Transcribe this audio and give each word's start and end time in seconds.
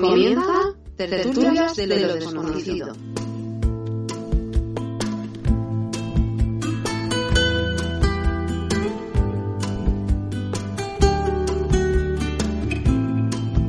Comienza 0.00 0.74
Tertulias 0.96 1.74
de 1.74 1.86
lo 1.86 2.14
Desconocido. 2.14 2.92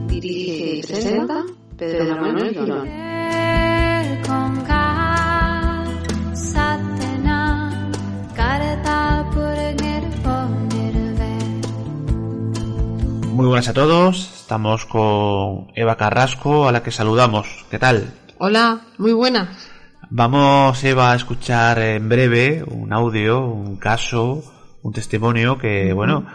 Dirige 0.07 0.75
y 0.75 0.83
presenta 0.83 1.45
Pedro 1.77 2.15
Manuel 2.17 2.49
Girón. 2.49 3.07
Muy 13.33 13.45
buenas 13.45 13.67
a 13.67 13.73
todos, 13.73 14.36
estamos 14.47 14.85
con 14.85 15.67
Eva 15.75 15.97
Carrasco, 15.97 16.69
a 16.69 16.71
la 16.71 16.81
que 16.81 16.89
saludamos. 16.89 17.65
¿Qué 17.69 17.77
tal? 17.77 18.13
Hola, 18.37 18.79
muy 18.97 19.11
buenas. 19.11 19.49
Vamos, 20.09 20.81
Eva, 20.85 21.11
a 21.11 21.15
escuchar 21.17 21.79
en 21.79 22.07
breve 22.07 22.63
un 22.65 22.93
audio, 22.93 23.45
un 23.45 23.75
caso, 23.75 24.41
un 24.83 24.93
testimonio 24.93 25.57
que, 25.57 25.91
bueno, 25.91 26.25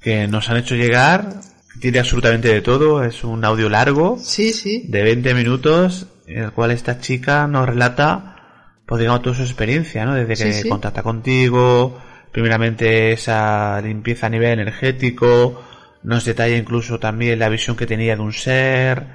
que 0.00 0.26
nos 0.26 0.50
han 0.50 0.56
hecho 0.56 0.74
llegar. 0.74 1.34
Tiene 1.80 2.00
absolutamente 2.00 2.48
de 2.48 2.62
todo, 2.62 3.04
es 3.04 3.22
un 3.22 3.44
audio 3.44 3.68
largo, 3.68 4.18
Sí, 4.18 4.52
sí. 4.52 4.82
de 4.88 5.04
20 5.04 5.32
minutos, 5.34 6.08
en 6.26 6.42
el 6.42 6.50
cual 6.50 6.72
esta 6.72 6.98
chica 6.98 7.46
nos 7.46 7.68
relata, 7.68 8.38
pues 8.86 8.98
digamos, 8.98 9.22
toda 9.22 9.36
su 9.36 9.42
experiencia, 9.42 10.04
¿no? 10.04 10.14
Desde 10.14 10.30
que 10.34 10.52
Sí, 10.52 10.62
sí. 10.62 10.68
contacta 10.68 11.04
contigo, 11.04 11.96
primeramente 12.32 13.12
esa 13.12 13.80
limpieza 13.80 14.26
a 14.26 14.30
nivel 14.30 14.58
energético, 14.58 15.62
nos 16.02 16.24
detalla 16.24 16.56
incluso 16.56 16.98
también 16.98 17.38
la 17.38 17.48
visión 17.48 17.76
que 17.76 17.86
tenía 17.86 18.16
de 18.16 18.22
un 18.22 18.32
ser, 18.32 19.06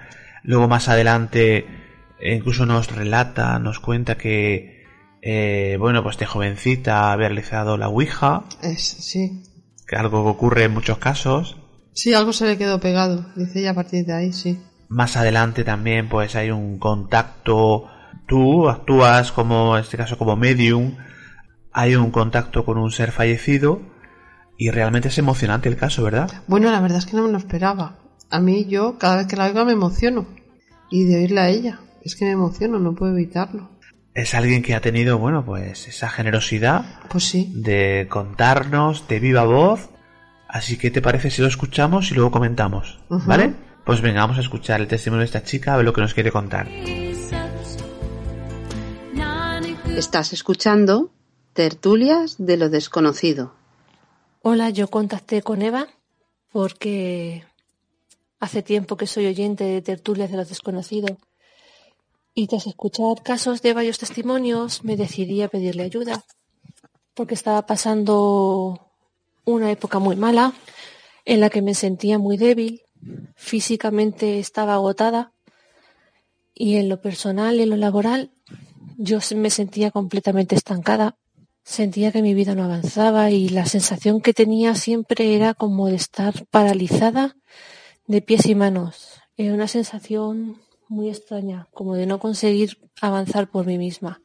luego 0.43 0.67
más 0.67 0.87
adelante 0.87 1.65
eh, 2.19 2.35
incluso 2.35 2.65
nos 2.65 2.91
relata, 2.91 3.59
nos 3.59 3.79
cuenta 3.79 4.17
que, 4.17 4.85
eh, 5.21 5.77
bueno, 5.79 6.03
pues 6.03 6.17
de 6.17 6.25
jovencita 6.25 7.11
había 7.11 7.27
realizado 7.27 7.77
la 7.77 7.89
Ouija, 7.89 8.43
Es, 8.63 8.81
sí. 8.83 9.43
que 9.87 9.95
algo 9.95 10.23
que 10.23 10.29
ocurre 10.29 10.63
en 10.63 10.73
muchos 10.73 10.97
casos. 10.97 11.57
Sí, 11.93 12.13
algo 12.13 12.33
se 12.33 12.45
le 12.45 12.57
quedó 12.57 12.79
pegado, 12.79 13.25
dice 13.35 13.59
ella 13.59 13.71
a 13.71 13.75
partir 13.75 14.05
de 14.05 14.13
ahí, 14.13 14.33
sí. 14.33 14.59
Más 14.89 15.17
adelante 15.17 15.63
también 15.63 16.07
pues 16.09 16.35
hay 16.35 16.49
un 16.49 16.79
contacto, 16.79 17.89
tú 18.27 18.69
actúas 18.69 19.31
como, 19.31 19.75
en 19.77 19.83
este 19.83 19.97
caso 19.97 20.17
como 20.17 20.35
medium, 20.35 20.95
hay 21.71 21.95
un 21.95 22.09
contacto 22.11 22.65
con 22.65 22.77
un 22.77 22.91
ser 22.91 23.11
fallecido 23.11 23.81
y 24.57 24.71
realmente 24.71 25.07
es 25.09 25.17
emocionante 25.17 25.69
el 25.69 25.77
caso, 25.77 26.03
¿verdad? 26.03 26.31
Bueno, 26.47 26.71
la 26.71 26.79
verdad 26.79 26.97
es 26.99 27.05
que 27.05 27.15
no 27.15 27.23
me 27.23 27.31
lo 27.31 27.37
esperaba. 27.37 27.97
A 28.29 28.39
mí 28.39 28.65
yo, 28.65 28.97
cada 28.97 29.17
vez 29.17 29.27
que 29.27 29.35
la 29.35 29.45
oigo 29.45 29.63
me 29.65 29.73
emociono. 29.73 30.25
Y 30.89 31.03
de 31.05 31.17
oírla 31.17 31.43
a 31.43 31.49
ella. 31.49 31.79
Es 32.03 32.15
que 32.15 32.25
me 32.25 32.31
emociono, 32.31 32.79
no 32.79 32.95
puedo 32.95 33.13
evitarlo. 33.13 33.69
Es 34.13 34.33
alguien 34.33 34.63
que 34.63 34.73
ha 34.73 34.81
tenido, 34.81 35.17
bueno, 35.19 35.45
pues 35.45 35.87
esa 35.87 36.09
generosidad 36.09 37.01
Pues 37.09 37.25
sí. 37.25 37.51
de 37.55 38.07
contarnos 38.09 39.07
de 39.07 39.19
viva 39.19 39.43
voz. 39.43 39.89
Así 40.49 40.77
que 40.77 40.89
te 40.91 41.01
parece 41.01 41.29
si 41.29 41.41
lo 41.41 41.47
escuchamos 41.47 42.09
y 42.11 42.15
luego 42.15 42.31
comentamos. 42.31 42.99
¿vale? 43.09 43.53
Pues 43.85 44.01
venga, 44.01 44.21
vamos 44.21 44.37
a 44.37 44.41
escuchar 44.41 44.81
el 44.81 44.87
testimonio 44.87 45.19
de 45.19 45.25
esta 45.25 45.43
chica, 45.43 45.73
a 45.73 45.77
ver 45.77 45.85
lo 45.85 45.93
que 45.93 46.01
nos 46.01 46.13
quiere 46.13 46.31
contar. 46.31 46.67
Estás 49.95 50.31
escuchando 50.33 51.11
Tertulias 51.53 52.35
de 52.37 52.57
lo 52.57 52.69
Desconocido. 52.69 53.53
Hola, 54.49 54.69
yo 54.69 54.87
contacté 54.87 55.41
con 55.41 55.61
Eva 55.61 55.89
porque 56.53 57.43
hace 58.39 58.63
tiempo 58.63 58.95
que 58.95 59.05
soy 59.05 59.25
oyente 59.25 59.65
de 59.65 59.81
tertulias 59.81 60.31
de 60.31 60.37
los 60.37 60.47
desconocidos 60.47 61.17
y 62.33 62.47
tras 62.47 62.65
escuchar 62.65 63.23
casos 63.23 63.61
de 63.61 63.73
varios 63.73 63.99
testimonios 63.99 64.85
me 64.85 64.95
decidí 64.95 65.41
a 65.41 65.49
pedirle 65.49 65.83
ayuda 65.83 66.23
porque 67.13 67.33
estaba 67.33 67.65
pasando 67.65 68.87
una 69.43 69.69
época 69.69 69.99
muy 69.99 70.15
mala 70.15 70.53
en 71.25 71.41
la 71.41 71.49
que 71.49 71.61
me 71.61 71.73
sentía 71.73 72.17
muy 72.17 72.37
débil, 72.37 72.83
físicamente 73.35 74.39
estaba 74.39 74.75
agotada 74.75 75.33
y 76.53 76.77
en 76.77 76.87
lo 76.87 77.01
personal 77.01 77.57
y 77.57 77.63
en 77.63 77.71
lo 77.71 77.75
laboral 77.75 78.31
yo 78.97 79.19
me 79.35 79.49
sentía 79.49 79.91
completamente 79.91 80.55
estancada. 80.55 81.17
Sentía 81.67 82.13
que 82.13 82.21
mi 82.21 82.33
vida 82.33 82.55
no 82.55 82.63
avanzaba 82.63 83.29
y 83.29 83.49
la 83.49 83.65
sensación 83.65 84.21
que 84.21 84.33
tenía 84.33 84.73
siempre 84.73 85.35
era 85.35 85.53
como 85.53 85.87
de 85.87 85.97
estar 85.97 86.45
paralizada 86.45 87.35
de 88.05 88.21
pies 88.21 88.45
y 88.45 88.55
manos. 88.55 89.19
Era 89.35 89.53
una 89.53 89.67
sensación 89.67 90.61
muy 90.87 91.09
extraña, 91.09 91.67
como 91.73 91.95
de 91.95 92.05
no 92.05 92.19
conseguir 92.19 92.77
avanzar 93.01 93.49
por 93.49 93.65
mí 93.65 93.77
misma. 93.77 94.21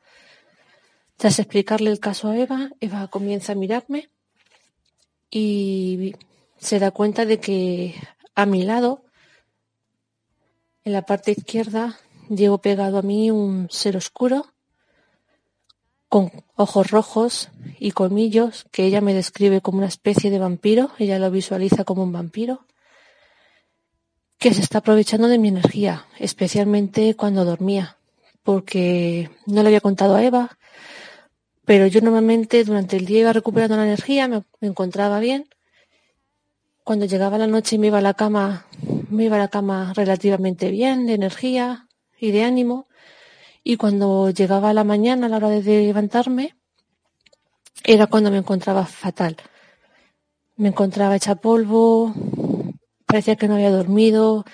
Tras 1.17 1.41
explicarle 1.41 1.91
el 1.91 1.99
caso 1.99 2.29
a 2.29 2.39
Eva, 2.39 2.71
Eva 2.79 3.09
comienza 3.09 3.53
a 3.53 3.57
mirarme 3.57 4.09
y 5.29 6.15
se 6.59 6.79
da 6.79 6.93
cuenta 6.93 7.27
de 7.27 7.41
que 7.41 7.97
a 8.37 8.47
mi 8.47 8.63
lado, 8.63 9.03
en 10.85 10.93
la 10.93 11.03
parte 11.03 11.33
izquierda, 11.33 11.99
llevo 12.29 12.59
pegado 12.59 12.99
a 12.99 13.03
mí 13.03 13.33
un 13.33 13.67
ser 13.69 13.97
oscuro 13.97 14.52
con 16.13 16.31
ojos 16.57 16.91
rojos 16.91 17.49
y 17.79 17.93
colmillos 17.93 18.67
que 18.71 18.85
ella 18.85 19.01
me 19.01 19.15
describe 19.15 19.63
como 19.63 19.79
una 19.79 19.87
especie 19.87 20.31
de 20.31 20.39
vampiro, 20.39 20.91
ella 20.99 21.19
lo 21.19 21.31
visualiza 21.31 21.85
como 21.85 22.03
un 22.03 22.13
vampiro, 22.13 22.67
que 24.37 24.53
se 24.53 24.61
está 24.61 24.81
aprovechando 24.81 25.27
de 25.29 25.39
mi 25.39 25.49
energía, 25.49 26.05
especialmente 26.19 27.17
cuando 27.17 27.47
dormía, 27.47 27.97
porque 28.43 29.31
no 29.47 29.63
le 29.63 29.69
había 29.69 29.81
contado 29.81 30.15
a 30.15 30.23
Eva, 30.23 30.59
pero 31.65 31.87
yo 31.87 32.03
normalmente 32.03 32.63
durante 32.63 32.99
el 32.99 33.07
día 33.07 33.21
iba 33.21 33.33
recuperando 33.33 33.77
la 33.77 33.85
energía, 33.85 34.29
me, 34.29 34.45
encontraba 34.61 35.19
bien. 35.19 35.49
Cuando 36.85 37.07
llegaba 37.07 37.39
la 37.39 37.47
noche 37.47 37.77
y 37.77 37.79
me 37.79 37.87
iba 37.87 38.01
a 38.01 38.03
la 38.03 38.13
cama, 38.13 38.67
me 39.09 39.25
iba 39.25 39.37
a 39.37 39.39
la 39.39 39.49
cama 39.49 39.95
relativamente 39.97 40.71
bien, 40.71 41.07
de 41.07 41.15
energía 41.15 41.89
y 42.19 42.33
de 42.33 42.45
ánimo. 42.45 42.87
Y 43.65 43.77
cuando 43.77 44.31
llegaba 44.31 44.73
la 44.73 44.85
mañana 44.85 45.27
a 45.27 45.29
la 45.29 45.37
hora 45.37 45.51
de 45.51 45.61
levantarme, 45.61 46.57
era 47.85 48.07
cuando 48.07 48.31
me 48.31 48.39
encontraba 48.39 48.87
fatal. 48.87 49.37
Me 50.57 50.69
encontraba 50.69 51.17
hecha 51.17 51.37
polvo, 51.37 52.15
parecía 53.07 53.37
que 53.37 53.49
no 53.49 53.55
había 53.55 53.71
dormido, 53.71 54.45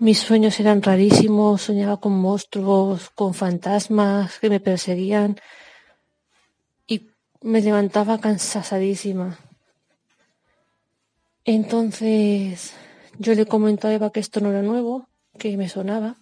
mis 0.00 0.18
sueños 0.18 0.58
eran 0.58 0.80
rarísimos, 0.80 1.60
soñaba 1.60 1.98
con 1.98 2.12
monstruos, 2.18 3.10
con 3.10 3.34
fantasmas 3.34 4.38
que 4.38 4.48
me 4.48 4.58
perseguían 4.58 5.38
y 6.86 7.10
me 7.42 7.60
levantaba 7.60 8.18
cansadísima. 8.18 9.38
Entonces 11.44 12.72
yo 13.18 13.34
le 13.34 13.44
comento 13.44 13.88
a 13.88 13.92
Eva 13.92 14.10
que 14.10 14.20
esto 14.20 14.40
no 14.40 14.48
era 14.48 14.62
nuevo, 14.62 15.06
que 15.38 15.54
me 15.58 15.68
sonaba, 15.68 16.16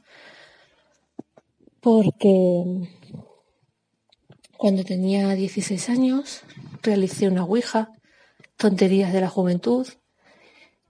porque 1.88 2.86
cuando 4.58 4.84
tenía 4.84 5.34
16 5.34 5.88
años 5.88 6.42
realicé 6.82 7.28
una 7.28 7.44
Ouija, 7.44 7.92
tonterías 8.58 9.10
de 9.14 9.22
la 9.22 9.30
juventud, 9.30 9.88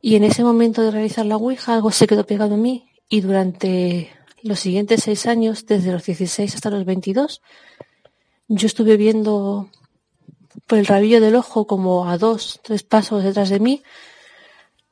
y 0.01 0.17
en 0.17 0.25
ese 0.25 0.43
momento 0.43 0.83
de 0.83 0.91
realizar 0.91 1.25
la 1.25 1.37
Ouija 1.37 1.75
algo 1.75 1.93
se 1.93 2.09
quedó 2.09 2.27
pegado 2.27 2.57
a 2.57 2.59
mí 2.59 2.89
y 3.09 3.21
durante 3.21 4.11
los 4.43 4.59
siguientes 4.59 5.05
seis 5.05 5.27
años, 5.27 5.67
desde 5.67 5.93
los 5.93 6.05
16 6.05 6.57
hasta 6.57 6.71
los 6.71 6.85
22, 6.85 7.43
yo 8.49 8.67
estuve 8.67 8.97
viendo 8.97 9.71
por 10.67 10.79
el 10.79 10.87
rabillo 10.87 11.21
del 11.21 11.37
ojo 11.37 11.69
como 11.69 12.09
a 12.09 12.19
dos, 12.19 12.59
tres 12.65 12.83
pasos 12.83 13.23
detrás 13.23 13.51
de 13.51 13.61
mí 13.61 13.85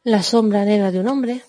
la 0.05 0.23
sombra 0.23 0.65
negra 0.65 0.93
de 0.93 1.01
un 1.01 1.09
hombre 1.09 1.43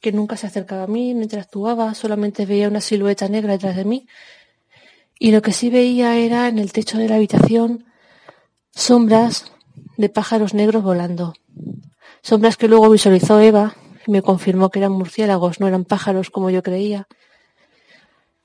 que 0.00 0.12
nunca 0.12 0.36
se 0.36 0.46
acercaba 0.46 0.84
a 0.84 0.86
mí, 0.86 1.14
no 1.14 1.22
interactuaba, 1.22 1.94
solamente 1.94 2.46
veía 2.46 2.68
una 2.68 2.80
silueta 2.80 3.28
negra 3.28 3.52
detrás 3.52 3.76
de 3.76 3.84
mí. 3.84 4.06
Y 5.18 5.32
lo 5.32 5.42
que 5.42 5.52
sí 5.52 5.70
veía 5.70 6.16
era 6.16 6.48
en 6.48 6.58
el 6.58 6.72
techo 6.72 6.98
de 6.98 7.08
la 7.08 7.16
habitación 7.16 7.86
sombras 8.72 9.52
de 9.96 10.08
pájaros 10.08 10.54
negros 10.54 10.82
volando. 10.82 11.34
Sombras 12.22 12.56
que 12.56 12.68
luego 12.68 12.90
visualizó 12.90 13.40
Eva 13.40 13.74
y 14.06 14.10
me 14.12 14.22
confirmó 14.22 14.70
que 14.70 14.78
eran 14.78 14.92
murciélagos, 14.92 15.60
no 15.60 15.66
eran 15.66 15.84
pájaros 15.84 16.30
como 16.30 16.50
yo 16.50 16.62
creía. 16.62 17.08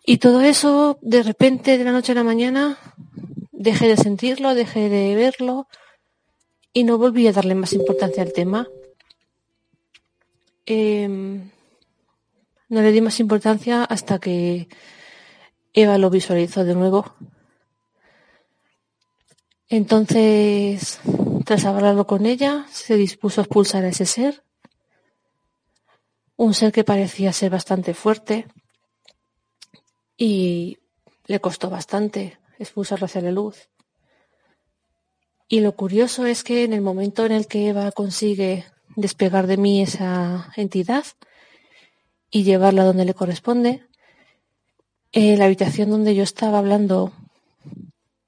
Y 0.05 0.17
todo 0.17 0.41
eso, 0.41 0.97
de 1.01 1.23
repente, 1.23 1.77
de 1.77 1.83
la 1.83 1.91
noche 1.91 2.11
a 2.11 2.15
la 2.15 2.23
mañana, 2.23 2.77
dejé 3.51 3.87
de 3.87 3.97
sentirlo, 3.97 4.55
dejé 4.55 4.89
de 4.89 5.15
verlo 5.15 5.67
y 6.73 6.83
no 6.83 6.97
volví 6.97 7.27
a 7.27 7.31
darle 7.31 7.55
más 7.55 7.73
importancia 7.73 8.23
al 8.23 8.33
tema. 8.33 8.67
Em, 10.65 11.51
no 12.69 12.81
le 12.81 12.91
di 12.91 13.01
más 13.01 13.19
importancia 13.19 13.83
hasta 13.83 14.19
que 14.19 14.67
Eva 15.73 15.97
lo 15.97 16.09
visualizó 16.09 16.63
de 16.63 16.75
nuevo. 16.75 17.15
Entonces, 19.69 20.99
tras 21.45 21.65
hablarlo 21.65 22.05
con 22.07 22.25
ella, 22.25 22.65
se 22.71 22.95
dispuso 22.95 23.41
a 23.41 23.43
expulsar 23.43 23.83
a 23.83 23.89
ese 23.89 24.05
ser. 24.05 24.43
un 26.35 26.53
ser 26.53 26.71
que 26.71 26.83
parecía 26.83 27.31
ser 27.31 27.51
bastante 27.51 27.93
fuerte 27.93 28.47
y 30.17 30.79
le 31.25 31.39
costó 31.39 31.69
bastante 31.69 32.39
expulsarlo 32.59 33.05
hacia 33.05 33.21
la 33.21 33.31
luz. 33.31 33.69
Y 35.47 35.59
lo 35.61 35.75
curioso 35.75 36.25
es 36.25 36.43
que 36.43 36.63
en 36.63 36.73
el 36.73 36.81
momento 36.81 37.25
en 37.25 37.31
el 37.31 37.47
que 37.47 37.69
Eva 37.69 37.91
consigue 37.91 38.65
despegar 38.95 39.47
de 39.47 39.57
mí 39.57 39.81
esa 39.81 40.51
entidad 40.55 41.05
y 42.29 42.43
llevarla 42.43 42.83
donde 42.83 43.05
le 43.05 43.13
corresponde, 43.13 43.85
en 45.11 45.37
la 45.37 45.45
habitación 45.45 45.89
donde 45.91 46.15
yo 46.15 46.23
estaba 46.23 46.57
hablando 46.57 47.13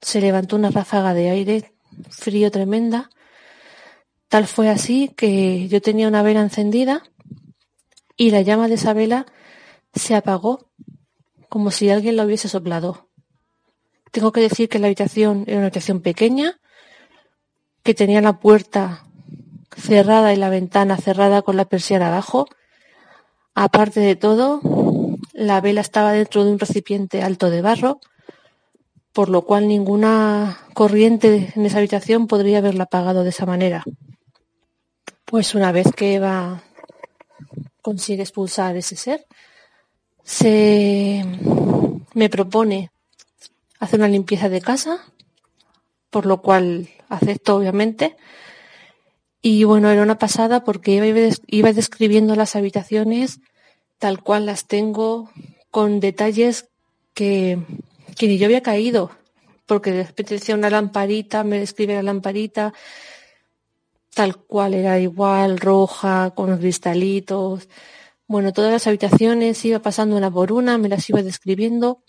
se 0.00 0.20
levantó 0.20 0.56
una 0.56 0.70
ráfaga 0.70 1.14
de 1.14 1.30
aire 1.30 1.72
frío 2.10 2.50
tremenda. 2.50 3.10
Tal 4.28 4.46
fue 4.46 4.68
así 4.68 5.08
que 5.16 5.66
yo 5.68 5.80
tenía 5.80 6.08
una 6.08 6.22
vela 6.22 6.40
encendida 6.40 7.02
y 8.16 8.30
la 8.30 8.42
llama 8.42 8.68
de 8.68 8.74
esa 8.74 8.92
vela 8.92 9.26
se 9.94 10.14
apagó 10.14 10.70
como 11.48 11.70
si 11.70 11.90
alguien 11.90 12.16
la 12.16 12.24
hubiese 12.24 12.48
soplado. 12.48 13.08
Tengo 14.12 14.32
que 14.32 14.40
decir 14.40 14.68
que 14.68 14.78
la 14.78 14.86
habitación 14.86 15.44
era 15.46 15.58
una 15.58 15.66
habitación 15.66 16.00
pequeña, 16.00 16.60
que 17.82 17.94
tenía 17.94 18.20
la 18.20 18.38
puerta 18.40 19.05
cerrada 19.76 20.32
y 20.32 20.36
la 20.36 20.48
ventana 20.48 20.96
cerrada 20.96 21.42
con 21.42 21.56
la 21.56 21.66
persiana 21.66 22.08
abajo. 22.08 22.48
Aparte 23.54 24.00
de 24.00 24.16
todo, 24.16 24.60
la 25.32 25.60
vela 25.60 25.80
estaba 25.80 26.12
dentro 26.12 26.44
de 26.44 26.52
un 26.52 26.58
recipiente 26.58 27.22
alto 27.22 27.50
de 27.50 27.62
barro, 27.62 28.00
por 29.12 29.28
lo 29.28 29.42
cual 29.42 29.68
ninguna 29.68 30.58
corriente 30.74 31.52
en 31.54 31.66
esa 31.66 31.78
habitación 31.78 32.26
podría 32.26 32.58
haberla 32.58 32.84
apagado 32.84 33.22
de 33.22 33.30
esa 33.30 33.46
manera. 33.46 33.84
Pues 35.24 35.54
una 35.54 35.72
vez 35.72 35.86
que 35.94 36.14
Eva 36.14 36.62
consigue 37.82 38.22
expulsar 38.22 38.76
ese 38.76 38.96
ser, 38.96 39.26
se 40.22 41.24
me 42.14 42.28
propone 42.28 42.90
hacer 43.78 44.00
una 44.00 44.08
limpieza 44.08 44.48
de 44.48 44.60
casa, 44.60 45.04
por 46.10 46.26
lo 46.26 46.42
cual 46.42 46.88
acepto 47.08 47.56
obviamente. 47.56 48.16
Y 49.48 49.62
bueno, 49.62 49.90
era 49.90 50.02
una 50.02 50.18
pasada 50.18 50.64
porque 50.64 51.38
iba, 51.46 51.72
describiendo 51.72 52.34
las 52.34 52.56
habitaciones 52.56 53.38
tal 53.96 54.20
cual 54.20 54.44
las 54.44 54.66
tengo, 54.66 55.30
con 55.70 56.00
detalles 56.00 56.68
que, 57.14 57.60
ni 58.20 58.38
yo 58.38 58.46
había 58.46 58.64
caído, 58.64 59.12
porque 59.64 59.92
de 59.92 60.04
decía 60.24 60.56
una 60.56 60.68
lamparita, 60.68 61.44
me 61.44 61.60
describe 61.60 61.94
la 61.94 62.02
lamparita, 62.02 62.74
tal 64.12 64.34
cual 64.36 64.74
era 64.74 64.98
igual, 64.98 65.60
roja, 65.60 66.32
con 66.34 66.58
cristalitos. 66.58 67.68
Bueno, 68.26 68.52
todas 68.52 68.72
las 68.72 68.88
habitaciones 68.88 69.64
iba 69.64 69.78
pasando 69.78 70.16
una 70.16 70.28
por 70.28 70.50
una, 70.50 70.76
me 70.76 70.88
las 70.88 71.08
iba 71.08 71.22
describiendo, 71.22 72.02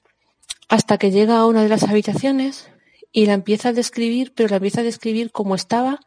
hasta 0.69 0.97
que 0.97 1.11
llega 1.11 1.37
a 1.37 1.45
una 1.45 1.61
de 1.61 1.69
las 1.69 1.83
habitaciones 1.83 2.71
y 3.11 3.27
la 3.27 3.33
empieza 3.33 3.69
a 3.69 3.73
describir, 3.73 4.33
pero 4.33 4.49
la 4.49 4.55
empieza 4.55 4.81
a 4.81 4.85
describir 4.85 5.31
como 5.31 5.53
estaba 5.53 5.99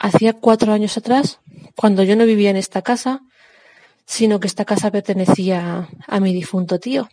hacía 0.00 0.32
cuatro 0.32 0.72
años 0.72 0.96
atrás, 0.96 1.38
cuando 1.76 2.02
yo 2.02 2.16
no 2.16 2.24
vivía 2.24 2.50
en 2.50 2.56
esta 2.56 2.82
casa, 2.82 3.22
sino 4.06 4.40
que 4.40 4.48
esta 4.48 4.64
casa 4.64 4.90
pertenecía 4.90 5.88
a 6.08 6.20
mi 6.20 6.32
difunto 6.32 6.80
tío. 6.80 7.08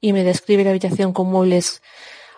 Y 0.00 0.12
me 0.12 0.22
describe 0.22 0.62
la 0.62 0.70
habitación 0.70 1.12
con 1.12 1.28
muebles 1.28 1.82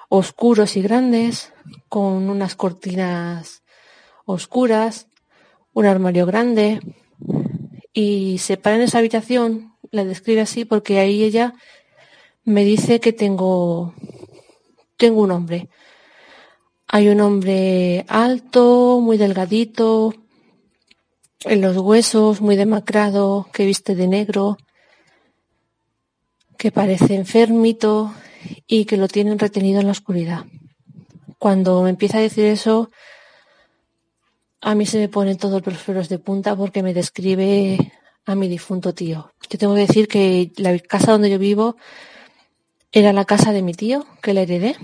oscuros 0.09 0.77
y 0.77 0.83
grandes, 0.83 1.53
con 1.89 2.31
unas 2.31 2.55
cortinas 2.55 3.63
oscuras, 4.25 5.09
un 5.73 5.87
armario 5.87 6.25
grande, 6.25 6.81
y 7.93 8.39
se 8.39 8.57
para 8.57 8.77
en 8.77 8.83
esa 8.83 8.99
habitación, 8.99 9.75
la 9.91 10.05
describe 10.05 10.41
así 10.41 10.65
porque 10.65 10.99
ahí 11.01 11.23
ella 11.25 11.55
me 12.45 12.65
dice 12.65 13.01
que 13.01 13.13
tengo, 13.13 13.95
tengo 14.97 15.23
un 15.23 15.31
hombre. 15.33 15.69
Hay 16.95 17.09
un 17.09 17.21
hombre 17.21 18.05
alto, 18.07 19.01
muy 19.01 19.17
delgadito, 19.19 20.15
en 21.41 21.61
los 21.61 21.77
huesos, 21.77 22.41
muy 22.41 22.55
demacrado, 22.55 23.49
que 23.53 23.67
viste 23.67 23.97
de 23.97 24.07
negro, 24.07 24.59
que 26.57 26.71
parece 26.71 27.17
enfermito 27.17 28.15
y 28.69 28.85
que 28.85 28.97
lo 28.97 29.09
tienen 29.09 29.41
retenido 29.41 29.81
en 29.81 29.87
la 29.87 29.91
oscuridad. 29.91 30.45
Cuando 31.41 31.83
me 31.83 31.91
empieza 31.91 32.19
a 32.19 32.21
decir 32.21 32.45
eso, 32.45 32.93
a 34.61 34.77
mí 34.77 34.87
se 34.87 35.01
me 35.01 35.09
ponen 35.09 35.37
todos 35.37 35.67
los 35.67 35.83
pelos 35.83 36.09
de 36.09 36.21
punta 36.21 36.55
porque 36.55 36.85
me 36.85 36.95
describe 36.95 37.91
a 38.25 38.37
mi 38.37 38.47
difunto 38.47 38.95
tío. 38.95 39.33
Yo 39.51 39.59
tengo 39.59 39.75
que 39.75 39.81
decir 39.89 40.07
que 40.07 40.53
la 40.59 40.79
casa 40.79 41.11
donde 41.11 41.29
yo 41.29 41.41
vivo 41.41 41.75
era 42.93 43.13
la 43.13 43.25
casa 43.25 43.51
de 43.51 43.63
mi 43.63 43.75
tío, 43.75 44.07
que 44.23 44.33
la 44.33 44.43
heredé. 44.43 44.77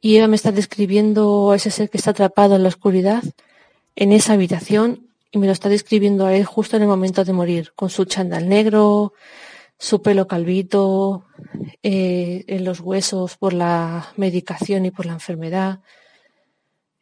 Y 0.00 0.16
ella 0.16 0.28
me 0.28 0.36
está 0.36 0.52
describiendo 0.52 1.50
a 1.50 1.56
ese 1.56 1.70
ser 1.70 1.90
que 1.90 1.98
está 1.98 2.10
atrapado 2.10 2.56
en 2.56 2.62
la 2.62 2.68
oscuridad 2.68 3.22
en 3.96 4.12
esa 4.12 4.34
habitación 4.34 5.08
y 5.32 5.38
me 5.38 5.46
lo 5.46 5.52
está 5.52 5.68
describiendo 5.68 6.24
a 6.24 6.34
él 6.34 6.44
justo 6.44 6.76
en 6.76 6.82
el 6.82 6.88
momento 6.88 7.24
de 7.24 7.32
morir, 7.32 7.72
con 7.74 7.90
su 7.90 8.04
chandal 8.04 8.48
negro, 8.48 9.12
su 9.76 10.00
pelo 10.02 10.28
calvito, 10.28 11.26
eh, 11.82 12.44
en 12.46 12.64
los 12.64 12.80
huesos 12.80 13.36
por 13.36 13.52
la 13.52 14.12
medicación 14.16 14.86
y 14.86 14.92
por 14.92 15.04
la 15.04 15.14
enfermedad. 15.14 15.80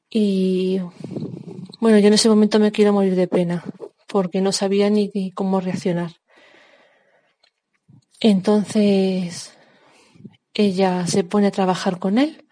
Y 0.09 0.81
bueno, 1.81 1.99
yo 1.99 2.09
en 2.09 2.15
ese 2.15 2.31
momento 2.31 2.59
me 2.59 2.73
quiero 2.73 2.95
morir 2.95 3.15
de 3.15 3.29
pena, 3.29 3.63
porque 4.07 4.41
no 4.41 4.53
sabía 4.53 4.89
ni 4.89 5.31
cómo 5.33 5.61
reaccionar. 5.61 6.13
Entonces 8.21 9.53
ella 10.55 11.07
se 11.07 11.25
pone 11.25 11.49
a 11.49 11.51
trabajar 11.51 11.99
con 11.99 12.17
él 12.17 12.46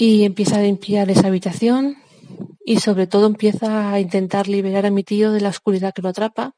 y 0.00 0.24
empieza 0.24 0.58
a 0.58 0.62
limpiar 0.62 1.10
esa 1.10 1.26
habitación 1.26 1.98
y 2.64 2.78
sobre 2.78 3.08
todo 3.08 3.26
empieza 3.26 3.92
a 3.92 3.98
intentar 3.98 4.46
liberar 4.46 4.86
a 4.86 4.90
mi 4.90 5.02
tío 5.02 5.32
de 5.32 5.40
la 5.40 5.48
oscuridad 5.48 5.92
que 5.92 6.02
lo 6.02 6.10
atrapa. 6.10 6.54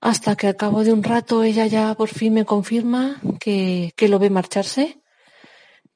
Hasta 0.00 0.36
que 0.36 0.46
al 0.46 0.56
cabo 0.56 0.84
de 0.84 0.92
un 0.92 1.02
rato 1.02 1.42
ella 1.42 1.66
ya 1.66 1.94
por 1.94 2.10
fin 2.10 2.34
me 2.34 2.44
confirma 2.44 3.20
que, 3.40 3.92
que 3.96 4.08
lo 4.08 4.18
ve 4.18 4.28
marcharse, 4.28 5.00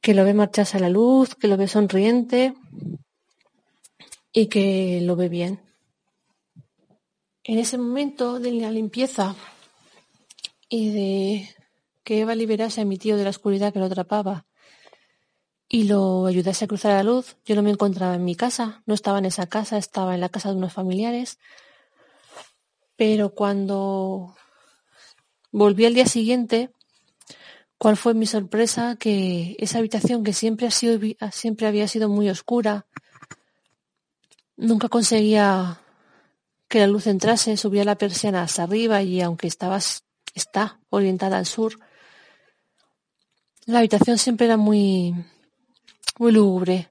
que 0.01 0.15
lo 0.15 0.25
ve 0.25 0.33
marcharse 0.33 0.79
a 0.79 0.81
la 0.81 0.89
luz, 0.89 1.35
que 1.35 1.49
lo 1.49 1.59
ve 1.59 1.69
sonriente 1.69 2.55
y 4.33 4.47
que 4.47 5.01
lo 5.03 5.17
ve 5.17 5.29
bien. 5.29 5.61
En 7.45 7.59
ese 7.59 7.77
momento 7.77 8.41
de 8.41 8.53
la 8.53 8.71
limpieza 8.71 9.37
y 10.69 10.89
de 10.91 11.49
que 12.05 12.21
Eva 12.21 12.35
liberase 12.35 12.81
a 12.81 12.87
mi 12.87 12.97
tío 12.97 13.19
de 13.19 13.25
la 13.25 13.31
oscuridad 13.31 13.73
que 13.73 13.81
lo 13.81 13.85
atrapaba 13.85 14.47
y 15.73 15.85
lo 15.85 16.27
ayudase 16.27 16.65
a 16.65 16.69
cruzar 16.69 16.93
la 16.93 17.05
luz. 17.05 17.37
Yo 17.47 17.55
no 17.55 17.63
me 17.63 17.71
encontraba 17.71 18.17
en 18.17 18.25
mi 18.25 18.35
casa, 18.35 18.83
no 18.87 18.93
estaba 18.93 19.19
en 19.19 19.27
esa 19.27 19.47
casa, 19.47 19.79
estaba 19.79 20.15
en 20.15 20.21
la 20.21 20.29
casa 20.29 20.51
de 20.51 20.57
unos 20.57 20.73
familiares. 20.73 21.39
Pero 22.97 23.33
cuando 23.35 24.35
volví 25.53 25.87
al 25.87 25.95
día 25.95 26.07
siguiente, 26.07 26.71
¿cuál 27.79 27.97
fue 27.97 28.15
mi 28.15 28.27
sorpresa? 28.27 28.97
Que 28.97 29.55
esa 29.61 29.79
habitación 29.79 30.25
que 30.25 30.33
siempre, 30.33 30.67
ha 30.67 30.73
sido, 30.73 30.99
siempre 31.31 31.69
había 31.69 31.87
sido 31.87 32.09
muy 32.09 32.29
oscura, 32.29 32.87
nunca 34.57 34.89
conseguía 34.89 35.81
que 36.67 36.81
la 36.81 36.89
luz 36.89 37.07
entrase, 37.07 37.57
subía 37.57 37.85
la 37.85 37.97
persiana 37.97 38.43
hasta 38.43 38.65
arriba 38.65 39.03
y 39.03 39.21
aunque 39.21 39.47
estaba, 39.47 39.79
está 40.35 40.81
orientada 40.91 41.39
al 41.39 41.47
sur, 41.47 41.79
la 43.67 43.79
habitación 43.79 44.19
siempre 44.19 44.47
era 44.47 44.57
muy, 44.57 45.15
muy 46.21 46.33
lúgubre. 46.33 46.91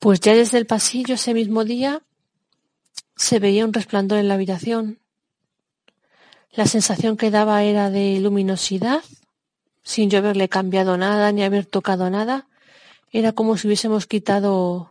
Pues 0.00 0.18
ya 0.18 0.34
desde 0.34 0.58
el 0.58 0.66
pasillo 0.66 1.14
ese 1.14 1.32
mismo 1.32 1.64
día 1.64 2.02
se 3.14 3.38
veía 3.38 3.64
un 3.64 3.72
resplandor 3.72 4.18
en 4.18 4.26
la 4.26 4.34
habitación. 4.34 4.98
La 6.50 6.66
sensación 6.66 7.16
que 7.16 7.30
daba 7.30 7.62
era 7.62 7.88
de 7.88 8.18
luminosidad, 8.18 9.04
sin 9.84 10.10
yo 10.10 10.18
haberle 10.18 10.48
cambiado 10.48 10.96
nada 10.96 11.30
ni 11.30 11.44
haber 11.44 11.66
tocado 11.66 12.10
nada. 12.10 12.48
Era 13.12 13.30
como 13.30 13.56
si 13.56 13.68
hubiésemos 13.68 14.08
quitado 14.08 14.90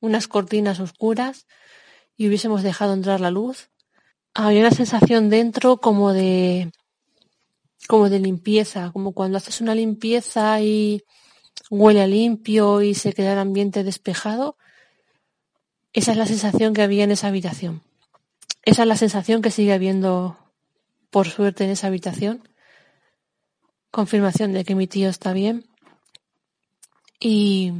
unas 0.00 0.28
cortinas 0.28 0.80
oscuras 0.80 1.46
y 2.16 2.26
hubiésemos 2.26 2.62
dejado 2.62 2.94
entrar 2.94 3.20
la 3.20 3.30
luz. 3.30 3.68
Había 4.32 4.60
una 4.60 4.70
sensación 4.70 5.28
dentro 5.28 5.76
como 5.76 6.14
de 6.14 6.72
como 7.86 8.08
de 8.08 8.18
limpieza, 8.18 8.92
como 8.92 9.12
cuando 9.12 9.36
haces 9.36 9.60
una 9.60 9.74
limpieza 9.74 10.62
y 10.62 11.04
huele 11.70 12.02
a 12.02 12.06
limpio 12.06 12.82
y 12.82 12.94
se 12.94 13.14
queda 13.14 13.32
el 13.32 13.38
ambiente 13.38 13.84
despejado, 13.84 14.56
esa 15.92 16.12
es 16.12 16.18
la 16.18 16.26
sensación 16.26 16.74
que 16.74 16.82
había 16.82 17.04
en 17.04 17.12
esa 17.12 17.28
habitación. 17.28 17.82
Esa 18.64 18.82
es 18.82 18.88
la 18.88 18.96
sensación 18.96 19.40
que 19.40 19.50
sigue 19.50 19.72
habiendo, 19.72 20.36
por 21.10 21.28
suerte, 21.28 21.64
en 21.64 21.70
esa 21.70 21.86
habitación. 21.86 22.48
Confirmación 23.90 24.52
de 24.52 24.64
que 24.64 24.74
mi 24.74 24.86
tío 24.86 25.08
está 25.08 25.32
bien. 25.32 25.64
Y 27.18 27.72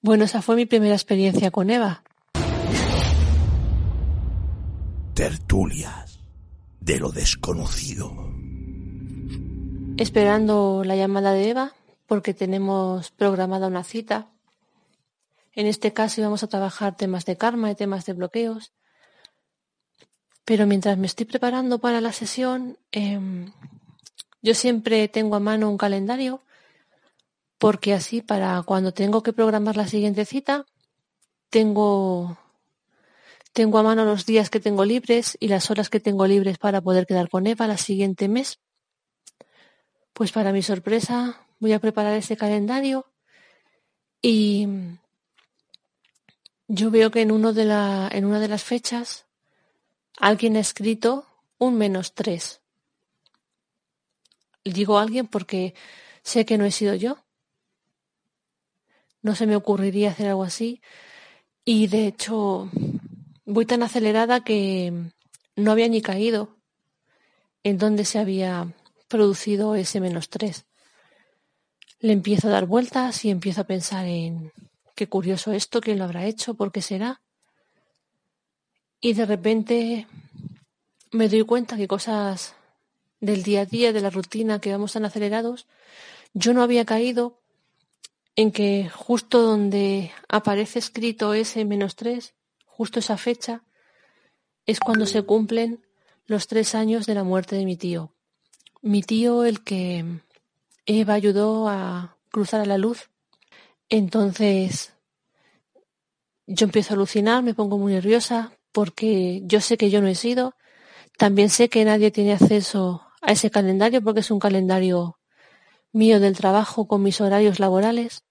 Bueno, 0.00 0.24
esa 0.24 0.42
fue 0.42 0.56
mi 0.56 0.66
primera 0.66 0.94
experiencia 0.94 1.50
con 1.50 1.70
Eva. 1.70 2.02
Tertulias 5.14 6.18
de 6.80 6.98
lo 6.98 7.12
desconocido. 7.12 8.12
Esperando 9.98 10.82
la 10.84 10.96
llamada 10.96 11.32
de 11.32 11.50
Eva, 11.50 11.74
porque 12.06 12.34
tenemos 12.34 13.10
programada 13.10 13.66
una 13.66 13.84
cita. 13.84 14.28
En 15.54 15.66
este 15.66 15.92
caso 15.92 16.20
íbamos 16.20 16.42
a 16.42 16.48
trabajar 16.48 16.96
temas 16.96 17.24
de 17.24 17.36
karma 17.36 17.70
y 17.70 17.74
temas 17.74 18.06
de 18.06 18.14
bloqueos. 18.14 18.72
Pero 20.44 20.66
mientras 20.66 20.98
me 20.98 21.06
estoy 21.06 21.26
preparando 21.26 21.78
para 21.78 22.00
la 22.00 22.12
sesión, 22.12 22.78
em, 22.90 23.52
yo 24.40 24.54
siempre 24.54 25.08
tengo 25.08 25.36
a 25.36 25.40
mano 25.40 25.70
un 25.70 25.78
calendario, 25.78 26.42
porque 27.58 27.94
así 27.94 28.22
para 28.22 28.60
cuando 28.62 28.92
tengo 28.92 29.22
que 29.22 29.32
programar 29.32 29.76
la 29.76 29.86
siguiente 29.86 30.24
cita, 30.24 30.66
tengo, 31.48 32.38
tengo 33.52 33.78
a 33.78 33.82
mano 33.84 34.04
los 34.04 34.26
días 34.26 34.50
que 34.50 34.58
tengo 34.58 34.84
libres 34.84 35.36
y 35.38 35.48
las 35.48 35.70
horas 35.70 35.90
que 35.90 36.00
tengo 36.00 36.26
libres 36.26 36.58
para 36.58 36.80
poder 36.80 37.06
quedar 37.06 37.28
con 37.28 37.46
Eva 37.46 37.68
la 37.68 37.76
siguiente 37.76 38.26
mes. 38.26 38.58
Pues 40.12 40.32
para 40.32 40.52
mi 40.52 40.62
sorpresa 40.62 41.41
voy 41.62 41.72
a 41.74 41.78
preparar 41.78 42.14
ese 42.14 42.36
calendario 42.36 43.06
y 44.20 44.66
yo 46.66 46.90
veo 46.90 47.12
que 47.12 47.20
en, 47.20 47.30
uno 47.30 47.52
de 47.52 47.64
la, 47.64 48.08
en 48.10 48.24
una 48.24 48.40
de 48.40 48.48
las 48.48 48.64
fechas 48.64 49.26
alguien 50.18 50.56
ha 50.56 50.60
escrito 50.60 51.24
un 51.58 51.78
menos 51.78 52.14
tres. 52.14 52.62
Digo 54.64 54.98
alguien 54.98 55.28
porque 55.28 55.74
sé 56.24 56.44
que 56.44 56.58
no 56.58 56.64
he 56.64 56.72
sido 56.72 56.96
yo. 56.96 57.18
No 59.20 59.36
se 59.36 59.46
me 59.46 59.54
ocurriría 59.54 60.10
hacer 60.10 60.26
algo 60.26 60.42
así. 60.42 60.82
Y 61.64 61.86
de 61.86 62.08
hecho, 62.08 62.72
voy 63.44 63.66
tan 63.66 63.84
acelerada 63.84 64.42
que 64.42 64.92
no 65.54 65.70
había 65.70 65.86
ni 65.86 66.02
caído 66.02 66.56
en 67.62 67.78
dónde 67.78 68.04
se 68.04 68.18
había 68.18 68.74
producido 69.06 69.76
ese 69.76 70.00
menos 70.00 70.28
tres. 70.28 70.66
Le 72.02 72.12
empiezo 72.12 72.48
a 72.48 72.50
dar 72.50 72.66
vueltas 72.66 73.24
y 73.24 73.30
empiezo 73.30 73.60
a 73.60 73.66
pensar 73.66 74.06
en 74.06 74.52
qué 74.96 75.08
curioso 75.08 75.52
esto, 75.52 75.80
quién 75.80 75.98
lo 75.98 76.04
habrá 76.04 76.26
hecho, 76.26 76.54
por 76.54 76.72
qué 76.72 76.82
será. 76.82 77.22
Y 79.00 79.12
de 79.12 79.24
repente 79.24 80.08
me 81.12 81.28
doy 81.28 81.44
cuenta 81.44 81.76
que 81.76 81.86
cosas 81.86 82.56
del 83.20 83.44
día 83.44 83.60
a 83.60 83.66
día, 83.66 83.92
de 83.92 84.00
la 84.00 84.10
rutina, 84.10 84.60
que 84.60 84.72
vamos 84.72 84.94
tan 84.94 85.04
acelerados, 85.04 85.68
yo 86.34 86.52
no 86.52 86.62
había 86.62 86.84
caído 86.84 87.40
en 88.34 88.50
que 88.50 88.90
justo 88.92 89.40
donde 89.40 90.10
aparece 90.28 90.80
escrito 90.80 91.34
ese 91.34 91.64
menos 91.64 91.94
tres, 91.94 92.34
justo 92.66 92.98
esa 92.98 93.16
fecha, 93.16 93.62
es 94.66 94.80
cuando 94.80 95.06
se 95.06 95.22
cumplen 95.22 95.86
los 96.26 96.48
tres 96.48 96.74
años 96.74 97.06
de 97.06 97.14
la 97.14 97.22
muerte 97.22 97.54
de 97.54 97.64
mi 97.64 97.76
tío. 97.76 98.12
Mi 98.80 99.02
tío, 99.02 99.44
el 99.44 99.62
que 99.62 100.04
Eva 100.86 101.14
ayudó 101.14 101.68
a 101.68 102.16
cruzar 102.30 102.60
a 102.60 102.66
la 102.66 102.78
luz. 102.78 103.10
Entonces, 103.88 104.92
yo 106.46 106.64
empiezo 106.64 106.94
a 106.94 106.96
alucinar, 106.96 107.42
me 107.42 107.54
pongo 107.54 107.78
muy 107.78 107.92
nerviosa, 107.92 108.52
porque 108.72 109.42
yo 109.44 109.60
sé 109.60 109.76
que 109.76 109.90
yo 109.90 110.00
no 110.00 110.08
he 110.08 110.14
sido. 110.14 110.54
También 111.18 111.50
sé 111.50 111.68
que 111.68 111.84
nadie 111.84 112.10
tiene 112.10 112.32
acceso 112.32 113.06
a 113.20 113.32
ese 113.32 113.50
calendario 113.50 114.02
porque 114.02 114.20
es 114.20 114.30
un 114.30 114.40
calendario 114.40 115.18
mío 115.92 116.20
del 116.20 116.36
trabajo 116.36 116.88
con 116.88 117.02
mis 117.02 117.20
horarios 117.20 117.60
laborales, 117.60 118.24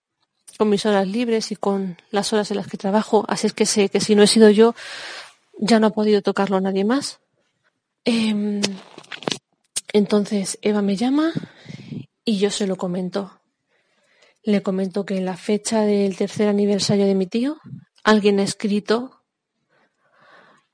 con 0.58 0.70
mis 0.70 0.86
horas 0.86 1.08
libres 1.08 1.51
y 1.51 1.55
con 1.55 1.98
las 2.10 2.34
horas 2.34 2.51
en 2.51 2.58
las 2.58 2.67
que 2.67 2.77
trabajo. 2.77 3.24
Así 3.27 3.48
es 3.48 3.53
que 3.53 3.65
sé 3.65 3.89
que 3.89 4.01
si 4.01 4.15
no 4.15 4.24
he 4.24 4.27
sido 4.27 4.50
yo, 4.50 4.75
ya 5.60 5.79
no 5.79 5.88
ha 5.88 5.91
podido 5.91 6.22
tocarlo 6.22 6.60
nadie 6.60 6.84
más. 6.84 7.20
Em, 8.03 8.62
entonces 9.93 10.58
Eva 10.63 10.81
me 10.81 10.96
llama 10.96 11.34
y 12.25 12.38
yo 12.38 12.50
se 12.51 12.68
lo 12.68 12.75
comento. 12.75 13.42
Le 14.44 14.62
comento 14.62 15.06
que 15.06 15.18
en 15.18 15.25
la 15.25 15.38
fecha 15.38 15.82
del 15.82 16.18
tercer 16.18 16.48
aniversario 16.48 17.06
de 17.06 17.16
mi 17.16 17.28
tío, 17.28 17.58
alguien 18.04 18.40
ha 18.40 18.44
escrito 18.44 19.24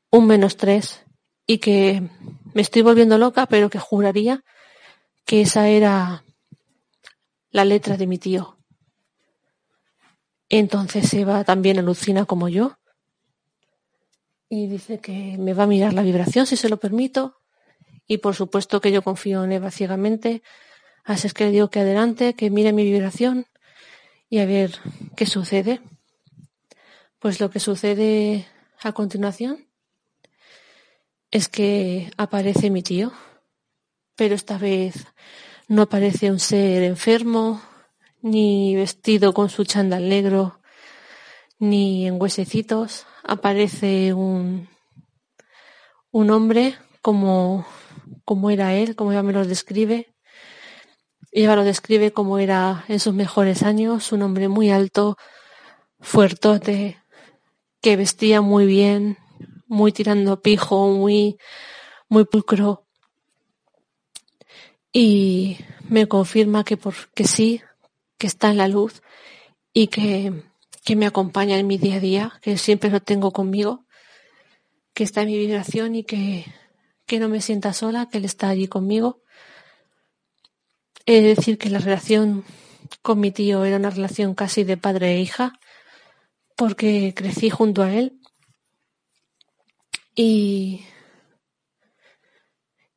un 0.09 0.27
menos 0.27 0.57
tres 0.57 1.03
y 1.45 1.59
que 1.59 2.09
me 2.53 2.61
estoy 2.61 2.81
volviendo 2.81 3.17
loca, 3.17 3.45
pero 3.45 3.69
que 3.69 3.79
juraría 3.79 4.43
que 5.25 5.41
esa 5.41 5.67
era 5.67 6.23
la 7.51 7.65
letra 7.65 7.97
de 7.97 8.07
mi 8.07 8.17
tío. 8.17 8.57
Entonces 10.49 11.13
Eva 11.13 11.43
también 11.43 11.79
alucina 11.79 12.25
como 12.25 12.47
yo 12.47 12.77
y 14.49 14.67
dice 14.67 14.99
que 14.99 15.37
me 15.37 15.53
va 15.53 15.63
a 15.63 15.67
mirar 15.67 15.93
la 15.93 16.03
vibración 16.03 16.45
si 16.45 16.55
se 16.55 16.69
lo 16.69 16.77
permito 16.77 17.35
y 18.07 18.19
por 18.19 18.35
supuesto 18.35 18.79
que 18.79 18.91
yo 18.91 19.01
confío 19.01 19.43
en 19.43 19.51
Eva 19.51 19.71
ciegamente, 19.71 20.41
así 21.07 21.27
es 21.27 21.33
que 21.33 21.45
le 21.45 21.51
digo 21.51 21.69
que 21.69 21.79
adelante, 21.79 22.35
que 22.35 22.49
mire 22.49 22.73
mi 22.73 22.83
vibración 22.83 23.47
y 24.29 24.39
a 24.39 24.45
ver 24.45 24.77
qué 25.15 25.25
sucede. 25.25 25.81
Pues 27.19 27.39
lo 27.39 27.49
que 27.49 27.59
sucede 27.59 28.45
a 28.81 28.91
continuación 28.91 29.65
es 31.31 31.47
que 31.47 32.11
aparece 32.17 32.69
mi 32.69 32.83
tío, 32.83 33.11
pero 34.15 34.35
esta 34.35 34.57
vez 34.57 35.07
no 35.67 35.83
aparece 35.83 36.29
un 36.29 36.39
ser 36.39 36.83
enfermo, 36.83 37.61
ni 38.21 38.75
vestido 38.75 39.33
con 39.33 39.49
su 39.49 39.63
chándal 39.63 40.09
negro, 40.09 40.59
ni 41.57 42.05
en 42.05 42.21
huesecitos. 42.21 43.05
Aparece 43.23 44.13
un, 44.13 44.67
un 46.11 46.29
hombre 46.31 46.75
como, 47.01 47.65
como 48.25 48.49
era 48.49 48.75
él, 48.75 48.95
como 48.95 49.11
ella 49.11 49.23
me 49.23 49.33
lo 49.33 49.45
describe. 49.45 50.13
Ella 51.31 51.55
lo 51.55 51.63
describe 51.63 52.11
como 52.11 52.39
era 52.39 52.85
en 52.87 52.99
sus 52.99 53.13
mejores 53.13 53.63
años, 53.63 54.11
un 54.11 54.21
hombre 54.21 54.47
muy 54.47 54.69
alto, 54.69 55.17
fuertote, 55.99 56.97
que 57.81 57.95
vestía 57.95 58.41
muy 58.41 58.65
bien, 58.65 59.17
muy 59.67 59.91
tirando 59.91 60.41
pijo, 60.41 60.89
muy, 60.89 61.37
muy 62.09 62.25
pulcro. 62.25 62.85
Y 64.91 65.57
me 65.89 66.07
confirma 66.07 66.63
que, 66.63 66.77
por, 66.77 66.95
que 67.13 67.25
sí, 67.25 67.61
que 68.17 68.27
está 68.27 68.49
en 68.49 68.57
la 68.57 68.67
luz 68.67 69.01
y 69.73 69.87
que, 69.87 70.43
que 70.83 70.95
me 70.95 71.05
acompaña 71.05 71.57
en 71.57 71.67
mi 71.67 71.77
día 71.77 71.97
a 71.97 71.99
día, 71.99 72.39
que 72.41 72.57
siempre 72.57 72.89
lo 72.89 73.01
tengo 73.01 73.31
conmigo, 73.31 73.85
que 74.93 75.03
está 75.03 75.21
en 75.21 75.27
mi 75.27 75.37
vibración 75.37 75.95
y 75.95 76.03
que, 76.03 76.45
que 77.05 77.19
no 77.19 77.29
me 77.29 77.41
sienta 77.41 77.73
sola, 77.73 78.07
que 78.09 78.17
él 78.17 78.25
está 78.25 78.49
allí 78.49 78.67
conmigo. 78.67 79.21
He 81.09 81.21
de 81.21 81.35
decir 81.35 81.57
que 81.57 81.69
la 81.69 81.79
relación 81.79 82.43
con 83.01 83.21
mi 83.21 83.31
tío 83.31 83.63
era 83.63 83.77
una 83.77 83.89
relación 83.89 84.35
casi 84.35 84.65
de 84.65 84.75
padre 84.75 85.15
e 85.15 85.21
hija, 85.21 85.57
porque 86.57 87.13
crecí 87.15 87.49
junto 87.49 87.81
a 87.81 87.93
él 87.93 88.19
y, 90.13 90.83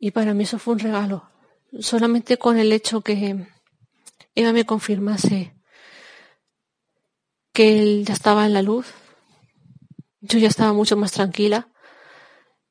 y 0.01 0.11
para 0.11 0.35
mí 0.35 0.43
eso 0.43 0.59
fue 0.59 0.75
un 0.75 0.81
regalo. 0.81 1.31
Solamente 1.79 2.37
con 2.37 2.59
el 2.59 2.73
hecho 2.73 3.03
que 3.03 3.47
Eva 4.35 4.53
me 4.53 4.67
confirmase 4.67 5.55
que 7.53 7.81
él 7.81 8.05
ya 8.05 8.15
estaba 8.15 8.45
en 8.45 8.55
la 8.55 8.63
luz, 8.63 8.93
yo 10.21 10.41
ya 10.41 10.49
estaba 10.49 10.73
mucho 10.73 10.97
más 10.97 11.13
tranquila 11.13 11.69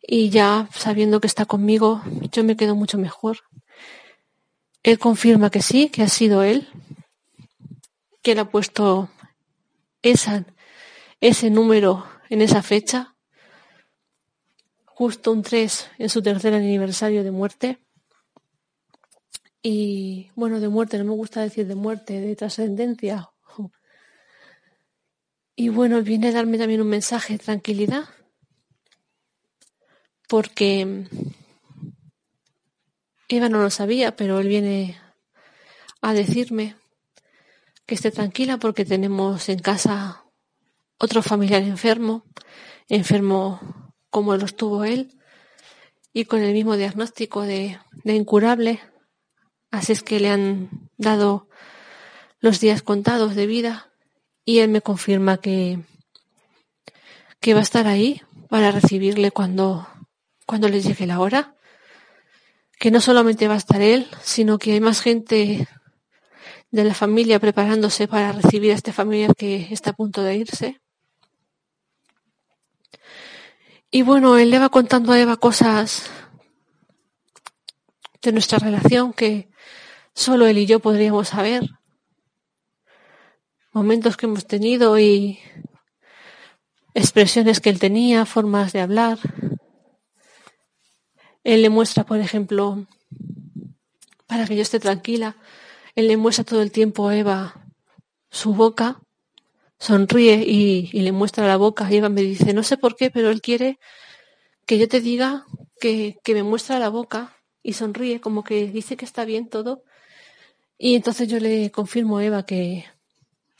y 0.02 0.32
ya 0.32 0.68
sabiendo 0.74 1.22
que 1.22 1.28
está 1.28 1.46
conmigo, 1.46 2.02
yo 2.30 2.44
me 2.44 2.58
quedo 2.58 2.76
mucho 2.76 2.98
mejor. 2.98 3.38
Él 4.84 4.98
confirma 4.98 5.50
que 5.50 5.62
sí, 5.62 5.90
que 5.90 6.04
ha 6.04 6.08
sido 6.08 6.44
él, 6.44 6.68
que 8.22 8.32
ha 8.40 8.46
puesto 8.50 9.10
ese 10.02 11.50
número 11.50 12.06
en 12.30 12.42
esa 12.42 12.62
fecha 12.62 13.16
justo 15.00 15.32
un 15.32 15.44
3 15.44 15.92
en 15.98 16.10
su 16.10 16.22
tercer 16.22 16.54
aniversario 16.54 17.24
de 17.24 17.32
muerte. 17.32 17.80
Y 19.62 20.30
bueno, 20.36 20.60
de 20.60 20.68
muerte, 20.68 20.98
no 20.98 21.06
me 21.06 21.12
gusta 21.12 21.42
decir 21.42 21.68
de 21.68 21.76
muerte, 21.76 22.20
de 22.20 22.36
trascendencia. 22.36 23.30
Y 25.56 25.70
bueno, 25.70 26.02
viene 26.02 26.28
a 26.28 26.32
darme 26.34 26.58
también 26.58 26.82
un 26.82 26.90
mensaje 26.90 27.34
de 27.34 27.40
tranquilidad, 27.40 28.10
porque 30.28 31.06
Eva 33.30 33.48
no 33.48 33.62
lo 33.62 33.70
sabía, 33.70 34.16
pero 34.16 34.40
él 34.40 34.48
viene 34.48 35.00
a 36.02 36.14
decirme 36.14 36.76
que 37.86 37.96
esté 37.96 38.12
tranquila 38.12 38.58
porque 38.58 38.86
tenemos 38.86 39.50
en 39.50 39.60
casa 39.60 40.26
otro 40.98 41.22
familiar 41.22 41.62
enfermo, 41.62 42.26
enfermo 42.88 43.94
como 44.10 44.36
lo 44.36 44.46
estuvo 44.46 44.84
él 44.84 45.16
y 46.12 46.26
con 46.26 46.42
el 46.42 46.54
mismo 46.54 46.76
diagnóstico 46.76 47.44
de, 47.44 47.80
incurable. 48.04 48.80
Así 49.72 49.92
es 49.92 50.02
que 50.02 50.20
le 50.20 50.30
han 50.30 50.90
dado 50.98 51.48
los 52.40 52.60
días 52.60 52.82
contados 52.82 53.36
de 53.36 53.46
vida 53.46 53.92
y 54.44 54.60
él 54.60 54.70
me 54.72 54.82
confirma 54.82 55.38
que, 55.38 55.80
que 57.40 57.54
va 57.54 57.60
a 57.60 57.64
estar 57.64 57.86
ahí 57.86 58.22
para 58.50 58.72
recibirle 58.72 59.30
cuando, 59.30 59.88
cuando 60.48 60.68
le 60.68 60.82
llegue 60.82 61.06
la 61.06 61.20
hora. 61.20 61.56
Que 62.80 62.92
no 62.92 63.02
solamente 63.02 63.48
va 63.48 63.54
a 63.54 63.58
estar 63.58 63.82
él, 63.82 64.08
sino 64.24 64.58
que 64.58 64.74
hay 64.74 64.80
más 64.80 65.02
gente 65.02 65.68
de 66.72 66.84
la 66.84 66.94
familia 66.94 67.40
preparándose 67.40 68.08
para 68.08 68.32
recibir 68.32 68.72
a 68.72 68.76
este 68.76 68.94
familiar 68.94 69.36
que 69.36 69.68
está 69.72 69.92
a 69.92 69.96
punto 69.96 70.24
de 70.24 70.36
irse. 70.36 70.82
Y 73.92 74.04
bueno, 74.04 74.38
él 74.38 74.52
le 74.52 74.60
va 74.60 74.70
contando 74.70 75.12
a 75.12 75.20
Eva 75.20 75.38
cosas 75.38 76.10
de 78.22 78.32
nuestra 78.32 78.60
relación 78.60 79.14
que 79.14 79.50
solo 80.14 80.46
él 80.46 80.60
y 80.60 80.66
yo 80.68 80.80
podríamos 80.80 81.30
saber. 81.30 81.64
Momentos 83.72 84.16
que 84.16 84.28
hemos 84.28 84.46
tenido 84.46 85.00
y 85.00 85.40
expresiones 86.94 87.62
que 87.62 87.70
él 87.70 87.80
tenía, 87.80 88.26
formas 88.26 88.74
de 88.74 88.82
hablar. 88.82 89.18
Él 91.44 91.62
le 91.62 91.70
muestra, 91.70 92.06
por 92.06 92.20
ejemplo, 92.20 92.86
para 94.28 94.46
que 94.46 94.56
yo 94.56 94.62
esté 94.62 94.80
tranquila, 94.80 95.36
él 95.96 96.08
le 96.08 96.18
muestra 96.18 96.44
todo 96.44 96.62
el 96.62 96.72
tiempo 96.72 97.08
a 97.08 97.18
Eva 97.18 97.66
su 98.30 98.54
boca, 98.54 99.02
sonríe 99.80 100.44
y, 100.46 100.92
le 100.92 101.12
muestra 101.12 101.48
la 101.48 101.58
boca. 101.58 101.88
Y 101.92 101.98
Eva 101.98 102.10
me 102.10 102.22
dice, 102.22 102.54
no 102.54 102.64
sé 102.64 102.78
por 102.78 102.96
qué, 102.96 103.10
pero 103.10 103.30
él 103.30 103.42
quiere 103.42 103.80
que 104.66 104.78
yo 104.78 104.88
te 104.88 105.02
diga 105.02 105.46
que, 105.80 106.20
que 106.24 106.34
me 106.34 106.44
muestra 106.44 106.80
la 106.80 106.90
boca 106.90 107.36
y 107.64 107.74
sonríe, 107.74 108.22
como 108.22 108.44
que 108.44 108.68
dice 108.68 108.98
que 108.98 109.06
está 109.06 109.26
bien 109.26 109.50
todo. 109.50 109.84
Y 110.78 110.96
entonces 110.96 111.28
yo 111.28 111.40
le 111.40 111.72
confirmo 111.72 112.18
a 112.18 112.26
Eva 112.26 112.46
que, 112.46 112.86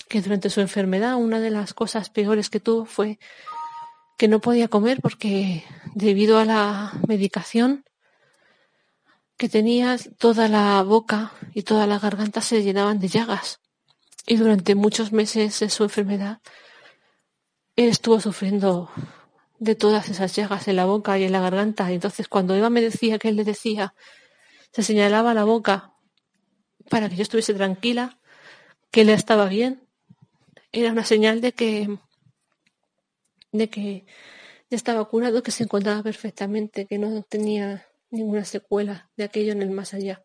que 0.08 0.22
durante 0.22 0.50
su 0.50 0.62
enfermedad 0.62 1.16
una 1.16 1.40
de 1.40 1.52
las 1.52 1.74
cosas 1.74 2.10
peores 2.10 2.50
que 2.50 2.60
tuvo 2.60 2.86
fue 2.86 3.20
que 4.20 4.28
no 4.28 4.42
podía 4.42 4.68
comer 4.68 5.00
porque 5.02 5.64
debido 5.96 6.40
a 6.40 6.46
la 6.46 6.92
medicación 7.08 7.86
que 9.38 9.48
tenía 9.48 9.98
toda 10.18 10.50
la 10.50 10.84
boca 10.84 11.32
y 11.54 11.62
toda 11.62 11.88
la 11.88 12.00
garganta 12.00 12.42
se 12.42 12.62
llenaban 12.62 13.00
de 13.00 13.08
llagas. 13.08 13.62
Y 14.28 14.36
durante 14.36 14.76
muchos 14.76 15.14
meses 15.14 15.62
de 15.62 15.70
su 15.70 15.84
enfermedad 15.84 16.42
él 17.78 17.88
estuvo 17.88 18.20
sufriendo 18.20 18.92
de 19.58 19.76
todas 19.76 20.10
esas 20.10 20.36
llagas 20.36 20.68
en 20.68 20.76
la 20.76 20.84
boca 20.84 21.18
y 21.18 21.24
en 21.24 21.32
la 21.32 21.40
garganta. 21.40 21.90
Entonces 21.90 22.28
cuando 22.28 22.54
Eva 22.56 22.70
me 22.70 22.82
decía 22.82 23.20
que 23.20 23.30
él 23.30 23.38
le 23.38 23.46
decía, 23.46 23.94
se 24.74 24.84
señalaba 24.84 25.34
la 25.34 25.46
boca 25.46 25.94
para 26.90 27.08
que 27.08 27.16
yo 27.16 27.24
estuviese 27.24 27.54
tranquila, 27.54 28.20
que 28.92 29.02
él 29.02 29.10
estaba 29.12 29.46
bien, 29.46 29.88
era 30.74 30.92
una 30.92 31.06
señal 31.06 31.40
de 31.40 31.54
que 31.54 32.00
de 33.52 33.70
que 33.70 34.06
ya 34.70 34.76
estaba 34.76 35.04
curado, 35.06 35.44
que 35.44 35.52
se 35.52 35.64
encontraba 35.64 36.04
perfectamente, 36.04 36.86
que 36.86 36.98
no 36.98 37.24
tenía 37.24 37.86
ninguna 38.12 38.46
secuela 38.46 39.10
de 39.18 39.24
aquello 39.24 39.52
en 39.52 39.62
el 39.62 39.72
más 39.72 39.94
allá. 39.94 40.24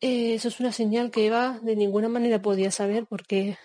Eh, 0.00 0.34
eso 0.34 0.48
es 0.48 0.60
una 0.60 0.72
señal 0.72 1.10
que 1.10 1.26
Eva 1.26 1.58
de 1.62 1.76
ninguna 1.76 2.08
manera 2.08 2.42
podía 2.42 2.70
saber 2.70 3.06
porque 3.06 3.56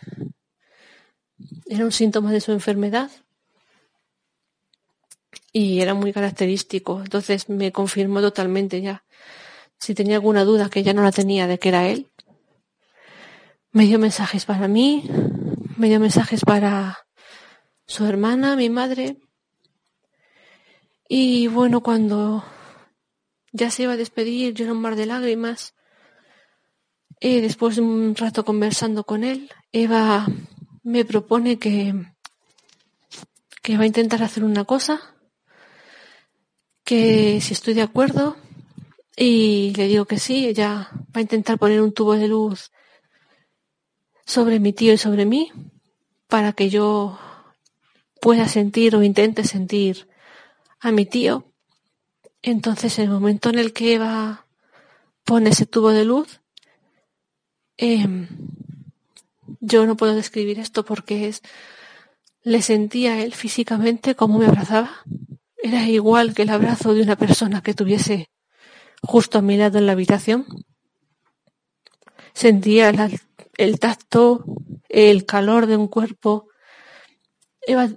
era 1.68 1.84
un 1.84 1.92
síntoma 1.92 2.32
de 2.32 2.42
su 2.42 2.52
enfermedad 2.52 3.12
y 5.52 5.82
era 5.82 5.94
muy 5.94 6.14
característico. 6.14 7.02
Entonces 7.02 7.50
me 7.50 7.72
confirmó 7.72 8.22
totalmente 8.22 8.82
ya. 8.82 9.04
Si 9.80 9.94
tenía 9.94 10.16
alguna 10.16 10.44
duda, 10.44 10.70
que 10.70 10.84
ya 10.84 10.94
no 10.94 11.04
la 11.04 11.12
tenía 11.12 11.48
de 11.48 11.58
que 11.58 11.70
era 11.70 11.88
él, 11.88 12.08
me 13.72 13.86
dio 13.86 14.00
mensajes 14.00 14.46
para 14.46 14.68
mí, 14.68 15.04
me 15.78 15.88
dio 15.88 16.00
mensajes 16.00 16.42
para 16.42 16.98
su 17.90 18.06
hermana, 18.06 18.56
mi 18.56 18.70
madre, 18.70 19.18
y 21.08 21.48
bueno, 21.48 21.82
cuando 21.82 22.46
ya 23.52 23.72
se 23.72 23.82
iba 23.82 23.94
a 23.94 23.98
despedir, 23.98 24.54
yo 24.54 24.72
un 24.72 24.80
mar 24.80 24.96
de 24.96 25.08
lágrimas. 25.08 25.74
Y 27.20 27.42
después 27.42 27.78
de 27.78 27.82
un 27.82 28.16
rato 28.16 28.46
conversando 28.46 29.04
con 29.06 29.24
él, 29.24 29.50
Eva 29.72 30.28
me 30.84 31.04
propone 31.04 31.58
que, 31.58 31.96
que 33.64 33.76
va 33.76 33.84
a 33.84 33.88
intentar 33.88 34.22
hacer 34.22 34.44
una 34.44 34.66
cosa, 34.66 35.02
que 36.84 37.42
si 37.42 37.54
estoy 37.54 37.74
de 37.74 37.82
acuerdo, 37.82 38.38
y 39.18 39.74
le 39.76 39.88
digo 39.88 40.06
que 40.06 40.20
sí, 40.20 40.46
ella 40.46 40.92
va 40.94 41.16
a 41.16 41.22
intentar 41.22 41.58
poner 41.58 41.82
un 41.82 41.92
tubo 41.92 42.14
de 42.14 42.28
luz 42.28 42.72
sobre 44.28 44.60
mi 44.60 44.74
tío 44.74 44.94
y 44.94 44.98
sobre 45.00 45.26
mí, 45.26 45.52
para 46.28 46.54
que 46.54 46.70
yo 46.70 47.20
pueda 48.22 48.48
sentir 48.48 48.96
o 48.96 49.04
intente 49.04 49.44
sentir 49.44 50.08
a 50.80 50.92
mi 50.92 51.06
tío. 51.06 51.46
Entonces, 52.42 53.00
el 53.00 53.10
momento 53.10 53.50
en 53.50 53.60
el 53.60 53.74
que 53.74 53.96
Eva 53.96 54.46
pone 55.24 55.50
ese 55.50 55.66
tubo 55.66 55.92
de 55.92 56.06
luz, 56.06 56.42
em, 57.78 58.28
yo 59.60 59.86
no 59.86 59.98
puedo 59.98 60.16
describir 60.16 60.60
esto 60.60 60.86
porque 60.86 61.28
es, 61.28 61.42
le 62.44 62.62
sentía 62.62 63.22
él 63.22 63.34
físicamente 63.34 64.16
como 64.16 64.40
me 64.40 64.46
abrazaba. 64.46 65.04
Era 65.62 65.88
igual 65.88 66.34
que 66.34 66.44
el 66.44 66.50
abrazo 66.50 66.94
de 66.94 67.02
una 67.02 67.18
persona 67.18 67.62
que 67.62 67.74
tuviese 67.74 68.30
justo 69.02 69.40
a 69.40 69.42
mi 69.42 69.58
lado 69.58 69.78
en 69.78 69.86
la 69.86 69.92
habitación. 69.92 70.46
Sentía 72.34 72.90
el 73.58 73.80
tacto, 73.80 74.46
el 74.88 75.26
calor 75.26 75.68
de 75.68 75.76
un 75.76 75.88
cuerpo. 75.88 76.48
Eva, 77.62 77.90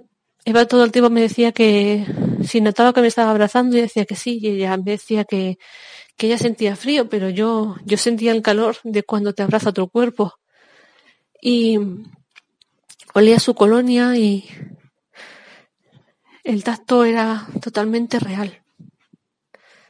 Eva 0.45 0.65
todo 0.65 0.83
el 0.83 0.91
tiempo 0.91 1.09
me 1.09 1.21
decía 1.21 1.53
que 1.53 2.05
si 2.43 2.59
notaba 2.59 2.93
que 2.93 3.01
me 3.01 3.07
estaba 3.07 3.31
abrazando, 3.31 3.77
y 3.77 3.81
decía 3.81 4.05
que 4.05 4.15
sí, 4.15 4.39
y 4.41 4.49
ella 4.49 4.75
me 4.77 4.91
decía 4.91 5.23
que, 5.23 5.57
que 6.17 6.27
ella 6.27 6.37
sentía 6.37 6.75
frío, 6.75 7.07
pero 7.09 7.29
yo, 7.29 7.77
yo 7.85 7.97
sentía 7.97 8.33
el 8.33 8.41
calor 8.41 8.77
de 8.83 9.03
cuando 9.03 9.33
te 9.33 9.43
abraza 9.43 9.69
otro 9.69 9.87
cuerpo. 9.87 10.33
Y 11.41 11.79
olía 13.13 13.39
su 13.39 13.53
colonia 13.53 14.15
y 14.17 14.45
el 16.43 16.63
tacto 16.63 17.05
era 17.05 17.47
totalmente 17.61 18.19
real. 18.19 18.63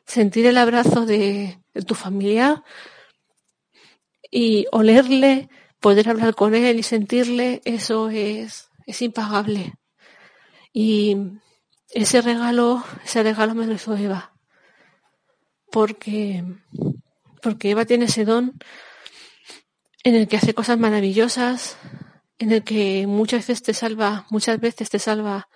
Sentir 0.06 0.46
el 0.46 0.58
abrazo 0.58 1.06
de, 1.06 1.60
de 1.74 1.82
tu 1.82 1.96
familiar 1.96 2.64
y 4.30 4.68
olerle, 4.72 5.50
poder 5.80 6.10
hablar 6.10 6.36
con 6.36 6.54
él 6.54 6.80
y 6.80 6.84
sentirle, 6.84 7.62
eso 7.66 8.10
es, 8.10 8.70
es 8.86 9.02
impagable. 9.02 9.74
Y 10.74 11.16
ese 11.92 12.22
regalo, 12.22 12.84
ese 13.06 13.22
regalo 13.22 13.54
me 13.54 13.68
lo 13.68 13.74
hizo 13.74 13.96
Eva. 13.96 14.34
Porque, 15.72 16.44
porque 17.42 17.72
Eva 17.72 17.86
tiene 17.86 18.06
ese 18.06 18.26
don 18.26 18.54
en 20.04 20.16
el 20.16 20.28
que 20.28 20.38
hace 20.38 20.54
cosas 20.54 20.78
maravillosas, 20.78 21.78
en 22.40 22.52
el 22.52 22.64
que 22.64 23.08
muchas 23.08 23.48
veces 23.48 23.64
te 23.64 23.74
salva, 23.74 24.26
muchas 24.30 24.60
veces 24.60 24.90
te 24.90 25.00
salva 25.00 25.48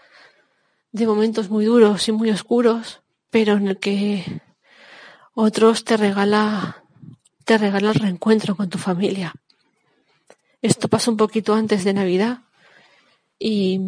de 0.91 1.05
momentos 1.05 1.49
muy 1.49 1.65
duros 1.65 2.07
y 2.07 2.11
muy 2.11 2.29
oscuros, 2.29 3.01
pero 3.29 3.53
en 3.53 3.67
el 3.67 3.77
que 3.77 4.41
otros 5.33 5.83
te 5.83 5.97
regala, 5.97 6.83
te 7.43 7.57
regala 7.57 7.89
el 7.89 7.99
reencuentro 7.99 8.55
con 8.55 8.69
tu 8.69 8.77
familia. 8.77 9.33
Esto 10.61 10.87
pasó 10.87 11.11
un 11.11 11.17
poquito 11.17 11.53
antes 11.53 11.83
de 11.83 11.93
Navidad 11.93 12.41
y 13.37 13.81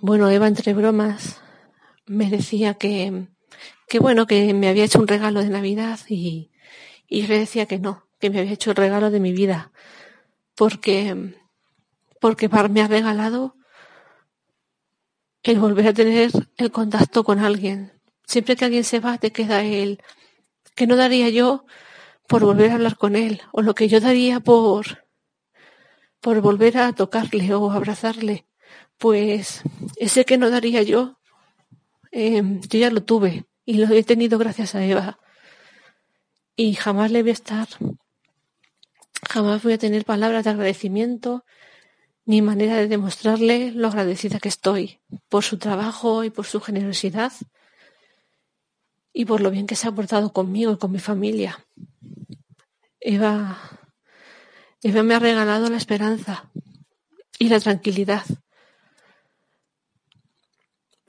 bueno, 0.00 0.30
Eva 0.30 0.48
entre 0.48 0.74
bromas 0.74 1.40
me 2.06 2.30
decía 2.30 2.74
que, 2.74 3.28
que 3.88 3.98
bueno, 3.98 4.26
que 4.26 4.54
me 4.54 4.68
había 4.68 4.84
hecho 4.84 5.00
un 5.00 5.08
regalo 5.08 5.42
de 5.42 5.50
Navidad 5.50 5.98
y, 6.08 6.50
y 7.08 7.26
le 7.26 7.38
decía 7.38 7.66
que 7.66 7.78
no, 7.78 8.06
que 8.20 8.30
me 8.30 8.40
había 8.40 8.52
hecho 8.52 8.70
el 8.70 8.76
regalo 8.76 9.10
de 9.10 9.20
mi 9.20 9.32
vida, 9.32 9.72
porque, 10.54 11.34
porque 12.20 12.48
me 12.48 12.82
ha 12.82 12.88
regalado 12.88 13.56
el 15.42 15.58
volver 15.58 15.88
a 15.88 15.94
tener 15.94 16.30
el 16.56 16.70
contacto 16.70 17.22
con 17.22 17.38
alguien. 17.38 17.92
Siempre 18.24 18.56
que 18.56 18.64
alguien 18.64 18.84
se 18.84 18.98
va, 18.98 19.18
te 19.18 19.30
queda 19.30 19.62
él. 19.62 20.02
Que 20.74 20.86
no 20.86 20.96
daría 20.96 21.28
yo 21.28 21.64
por 22.26 22.44
volver 22.44 22.72
a 22.72 22.74
hablar 22.74 22.96
con 22.96 23.14
él, 23.14 23.40
o 23.52 23.62
lo 23.62 23.74
que 23.74 23.86
yo 23.86 24.00
daría 24.00 24.40
por, 24.40 25.04
por 26.20 26.40
volver 26.40 26.78
a 26.78 26.92
tocarle 26.92 27.54
o 27.54 27.70
abrazarle 27.70 28.45
pues 28.98 29.62
ese 29.96 30.24
que 30.24 30.38
no 30.38 30.50
daría 30.50 30.82
yo, 30.82 31.18
eh, 32.12 32.42
yo 32.68 32.78
ya 32.78 32.90
lo 32.90 33.02
tuve 33.02 33.46
y 33.64 33.74
lo 33.74 33.92
he 33.94 34.02
tenido 34.02 34.38
gracias 34.38 34.74
a 34.74 34.84
Eva. 34.84 35.18
Y 36.56 36.74
jamás 36.74 37.10
le 37.10 37.22
voy 37.22 37.30
a 37.30 37.34
estar, 37.34 37.68
jamás 39.28 39.62
voy 39.62 39.74
a 39.74 39.78
tener 39.78 40.04
palabras 40.04 40.44
de 40.44 40.50
agradecimiento 40.50 41.44
ni 42.24 42.42
manera 42.42 42.76
de 42.76 42.88
demostrarle 42.88 43.70
lo 43.70 43.88
agradecida 43.88 44.40
que 44.40 44.48
estoy 44.48 45.00
por 45.28 45.44
su 45.44 45.58
trabajo 45.58 46.24
y 46.24 46.30
por 46.30 46.46
su 46.46 46.60
generosidad 46.60 47.32
y 49.12 49.24
por 49.24 49.40
lo 49.40 49.50
bien 49.50 49.66
que 49.66 49.76
se 49.76 49.86
ha 49.86 49.92
portado 49.92 50.32
conmigo 50.32 50.72
y 50.72 50.78
con 50.78 50.92
mi 50.92 50.98
familia. 50.98 51.64
Eva, 53.00 53.58
Eva 54.82 55.02
me 55.02 55.14
ha 55.14 55.18
regalado 55.18 55.70
la 55.70 55.76
esperanza 55.76 56.50
y 57.38 57.48
la 57.48 57.60
tranquilidad. 57.60 58.24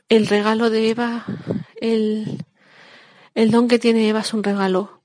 El 0.09 0.27
regalo 0.27 0.69
de 0.69 0.89
Eva, 0.89 1.25
el, 1.81 2.45
don 3.35 3.67
que 3.67 3.79
tiene 3.79 4.07
Eva 4.07 4.21
es 4.21 4.33
un 4.33 4.43
regalo. 4.43 5.01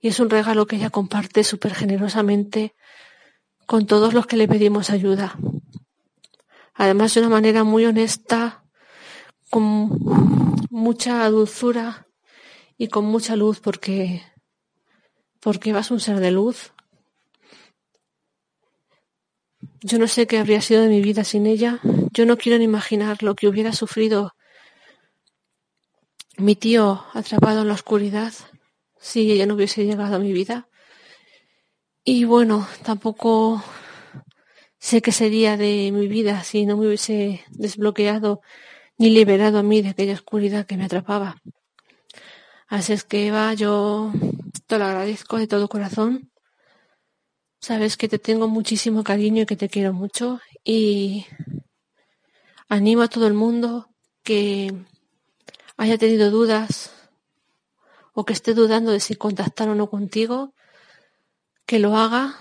Y 0.00 0.08
es 0.08 0.18
un 0.18 0.30
regalo 0.30 0.66
que 0.66 0.76
ella 0.76 0.90
comparte 0.90 1.44
súper 1.44 1.74
generosamente 1.74 2.74
con 3.66 3.86
todos 3.86 4.14
los 4.14 4.26
que 4.26 4.36
le 4.36 4.48
pedimos 4.48 4.90
ayuda. 4.90 5.38
Además 6.74 7.14
de 7.14 7.20
una 7.20 7.28
manera 7.28 7.64
muy 7.64 7.84
honesta, 7.84 8.64
con 9.50 9.90
mucha 10.70 11.28
dulzura 11.28 12.06
y 12.78 12.88
con 12.88 13.04
mucha 13.04 13.36
luz 13.36 13.60
porque 13.60 14.22
porque 15.38 15.72
vas 15.72 15.90
un 15.90 16.00
ser 16.00 16.20
de 16.20 16.30
luz. 16.30 16.72
Yo 19.84 19.98
no 19.98 20.06
sé 20.06 20.26
qué 20.28 20.38
habría 20.38 20.60
sido 20.60 20.82
de 20.82 20.88
mi 20.88 21.00
vida 21.00 21.24
sin 21.24 21.46
ella. 21.46 21.80
Yo 22.12 22.24
no 22.24 22.36
quiero 22.36 22.58
ni 22.58 22.64
imaginar 22.64 23.22
lo 23.22 23.34
que 23.34 23.48
hubiera 23.48 23.72
sufrido 23.72 24.32
mi 26.36 26.54
tío 26.54 27.04
atrapado 27.12 27.62
en 27.62 27.68
la 27.68 27.74
oscuridad 27.74 28.32
si 29.00 29.32
ella 29.32 29.46
no 29.46 29.54
hubiese 29.54 29.84
llegado 29.84 30.16
a 30.16 30.18
mi 30.20 30.32
vida. 30.32 30.68
Y 32.04 32.24
bueno, 32.24 32.66
tampoco 32.84 33.62
sé 34.78 35.02
qué 35.02 35.12
sería 35.12 35.56
de 35.56 35.90
mi 35.92 36.06
vida 36.06 36.44
si 36.44 36.64
no 36.64 36.76
me 36.76 36.86
hubiese 36.86 37.44
desbloqueado 37.50 38.40
ni 38.98 39.10
liberado 39.10 39.58
a 39.58 39.62
mí 39.62 39.82
de 39.82 39.90
aquella 39.90 40.14
oscuridad 40.14 40.66
que 40.66 40.76
me 40.76 40.84
atrapaba. 40.84 41.36
Así 42.68 42.92
es 42.92 43.04
que 43.04 43.26
Eva, 43.26 43.52
yo 43.54 44.12
te 44.66 44.78
lo 44.78 44.84
agradezco 44.84 45.38
de 45.38 45.46
todo 45.46 45.68
corazón. 45.68 46.31
Sabes 47.62 47.96
que 47.96 48.08
te 48.08 48.18
tengo 48.18 48.48
muchísimo 48.48 49.04
cariño 49.04 49.42
y 49.42 49.46
que 49.46 49.54
te 49.54 49.68
quiero 49.68 49.92
mucho 49.92 50.40
y 50.64 51.26
animo 52.68 53.02
a 53.02 53.08
todo 53.08 53.28
el 53.28 53.34
mundo 53.34 53.88
que 54.24 54.74
haya 55.76 55.96
tenido 55.96 56.32
dudas 56.32 56.92
o 58.14 58.24
que 58.24 58.32
esté 58.32 58.54
dudando 58.54 58.90
de 58.90 58.98
si 58.98 59.14
contactar 59.14 59.68
o 59.68 59.76
no 59.76 59.88
contigo, 59.88 60.54
que 61.64 61.78
lo 61.78 61.96
haga 61.96 62.34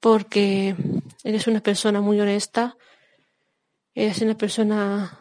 porque 0.00 0.74
eres 1.22 1.46
una 1.46 1.60
persona 1.60 2.00
muy 2.00 2.18
honesta, 2.18 2.78
eres 3.94 4.22
una 4.22 4.38
persona 4.38 5.18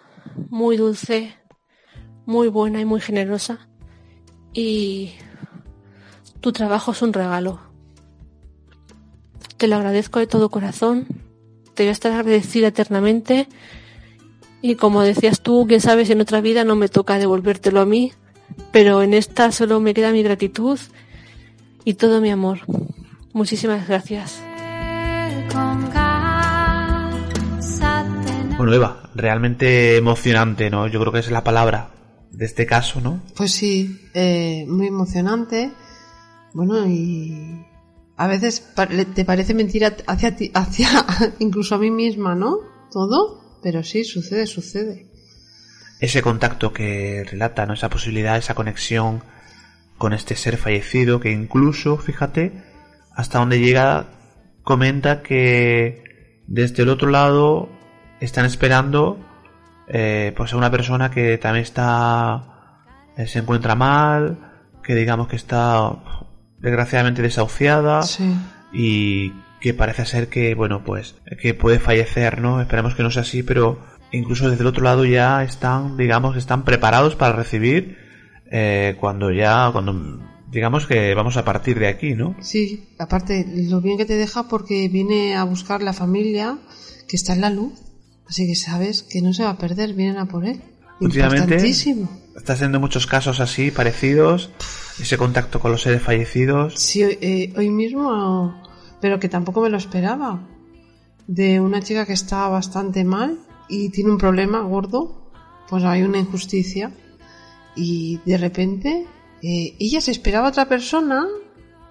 muy 0.50 0.78
dulce, 0.78 1.38
muy 2.26 2.48
buena 2.48 2.80
y 2.80 2.86
muy 2.86 3.02
generosa 3.02 3.68
y 4.54 5.12
tu 6.40 6.54
trabajo 6.54 6.94
es 6.94 7.02
un 7.02 7.12
regalo. 7.12 7.67
Te 9.58 9.68
lo 9.68 9.76
agradezco 9.76 10.20
de 10.20 10.28
todo 10.28 10.50
corazón. 10.50 11.08
Te 11.74 11.84
voy 11.84 11.90
a 11.90 11.92
estar 11.92 12.12
agradecida 12.12 12.68
eternamente. 12.68 13.48
Y 14.62 14.76
como 14.76 15.02
decías 15.02 15.42
tú, 15.42 15.66
quién 15.68 15.82
sabe 15.82 16.06
si 16.06 16.14
en 16.14 16.22
otra 16.22 16.42
vida 16.42 16.64
no 16.64 16.76
me 16.76 16.90
toca 16.90 17.18
devolvértelo 17.18 17.82
a 17.82 17.86
mí. 17.86 18.14
Pero 18.72 19.02
en 19.02 19.14
esta 19.14 19.52
solo 19.52 19.80
me 19.80 19.94
queda 19.94 20.12
mi 20.12 20.24
gratitud 20.24 20.80
y 21.84 21.96
todo 21.96 22.22
mi 22.22 22.30
amor. 22.32 22.60
Muchísimas 23.34 23.88
gracias. 23.88 24.42
Bueno, 28.58 28.74
Eva, 28.74 29.10
realmente 29.14 29.98
emocionante, 29.98 30.70
¿no? 30.70 30.88
Yo 30.88 31.00
creo 31.00 31.14
que 31.14 31.20
es 31.20 31.30
la 31.30 31.44
palabra 31.44 31.92
de 32.32 32.46
este 32.46 32.66
caso, 32.66 33.02
¿no? 33.02 33.22
Pues 33.36 33.52
sí, 33.52 34.10
eh, 34.14 34.66
muy 34.68 34.88
emocionante. 34.88 35.72
Bueno, 36.54 36.88
y 36.88 37.67
a 38.18 38.28
veces 38.28 38.74
te 39.14 39.26
parece 39.26 39.54
mentira 39.54 39.96
hacia 40.08 40.36
ti, 40.36 40.52
hacia 40.54 40.90
incluso 41.40 41.76
a 41.76 41.78
mí 41.78 41.92
misma, 41.92 42.34
¿no? 42.34 42.58
Todo, 42.92 43.60
pero 43.62 43.84
sí, 43.84 44.04
sucede, 44.04 44.48
sucede. 44.48 45.06
Ese 46.00 46.24
contacto 46.24 46.74
que 46.74 47.24
relata, 47.30 47.66
¿no? 47.66 47.74
Esa 47.74 47.90
posibilidad, 47.90 48.38
esa 48.38 48.56
conexión 48.56 49.22
con 50.00 50.14
este 50.14 50.36
ser 50.36 50.58
fallecido 50.58 51.20
que 51.20 51.32
incluso, 51.32 51.98
fíjate, 51.98 52.64
hasta 53.16 53.40
donde 53.40 53.60
llega, 53.60 54.08
comenta 54.64 55.22
que 55.22 56.44
desde 56.48 56.84
el 56.84 56.90
otro 56.90 57.10
lado 57.10 57.70
están 58.20 58.46
esperando 58.46 59.20
eh, 59.88 60.34
pues 60.36 60.54
a 60.54 60.58
una 60.58 60.72
persona 60.72 61.12
que 61.12 61.38
también 61.38 61.64
está 61.64 62.84
eh, 63.16 63.28
se 63.28 63.40
encuentra 63.40 63.76
mal 63.76 64.38
que 64.84 64.96
digamos 64.96 65.28
que 65.28 65.36
está 65.36 65.92
desgraciadamente 66.60 67.22
desahuciada 67.22 68.02
y 68.74 69.32
que 69.62 69.74
parece 69.74 70.06
ser 70.06 70.28
que 70.28 70.56
bueno 70.56 70.84
pues 70.84 71.16
que 71.42 71.54
puede 71.54 71.80
fallecer 71.80 72.42
no 72.42 72.62
esperemos 72.62 72.96
que 72.96 73.04
no 73.04 73.12
sea 73.12 73.24
así 73.24 73.44
pero 73.44 73.80
incluso 74.12 74.50
desde 74.50 74.62
el 74.62 74.68
otro 74.68 74.84
lado 74.84 75.06
ya 75.06 75.44
están 75.44 75.98
digamos 75.98 76.38
están 76.38 76.64
preparados 76.64 77.16
para 77.16 77.34
recibir 77.34 77.98
eh, 78.52 78.96
cuando 79.00 79.32
ya 79.32 79.70
cuando 79.72 80.20
digamos 80.50 80.88
que 80.88 81.14
vamos 81.16 81.38
a 81.38 81.46
partir 81.46 81.80
de 81.80 81.88
aquí 81.88 82.14
no 82.14 82.36
sí 82.40 82.90
aparte 83.00 83.46
lo 83.70 83.82
bien 83.82 83.98
que 83.98 84.06
te 84.06 84.16
deja 84.16 84.48
porque 84.48 84.88
viene 84.90 85.36
a 85.36 85.44
buscar 85.44 85.82
la 85.82 85.94
familia 85.94 86.58
que 87.08 87.16
está 87.16 87.34
en 87.34 87.42
la 87.42 87.50
luz 87.50 87.88
Así 88.28 88.46
que 88.46 88.56
sabes 88.56 89.04
que 89.04 89.22
no 89.22 89.34
se 89.34 89.44
va 89.44 89.52
a 89.52 89.58
perder, 89.58 89.94
vienen 89.94 90.18
a 90.18 90.26
por 90.26 90.46
él. 90.46 90.62
Importantísimo. 91.00 92.10
Está 92.38 92.54
haciendo 92.54 92.80
muchos 92.80 93.08
casos 93.08 93.40
así, 93.40 93.72
parecidos, 93.72 94.52
ese 95.02 95.18
contacto 95.18 95.60
con 95.60 95.72
los 95.72 95.82
seres 95.82 96.04
fallecidos. 96.04 96.76
Sí, 96.76 97.02
eh, 97.02 97.52
hoy 97.58 97.72
mismo, 97.72 98.62
pero 99.02 99.20
que 99.20 99.28
tampoco 99.28 99.62
me 99.62 99.70
lo 99.70 99.78
esperaba, 99.78 100.48
de 101.26 101.60
una 101.60 101.82
chica 101.82 102.06
que 102.06 102.14
está 102.14 102.48
bastante 102.48 103.04
mal 103.04 103.40
y 103.68 103.90
tiene 103.90 104.12
un 104.12 104.20
problema 104.20 104.62
gordo, 104.62 105.32
pues 105.68 105.84
hay 105.84 106.04
una 106.04 106.20
injusticia. 106.20 106.92
Y 107.76 108.20
de 108.24 108.38
repente 108.38 109.06
eh, 109.42 109.76
ella 109.80 110.00
se 110.00 110.12
esperaba 110.12 110.46
a 110.46 110.50
otra 110.50 110.70
persona, 110.70 111.28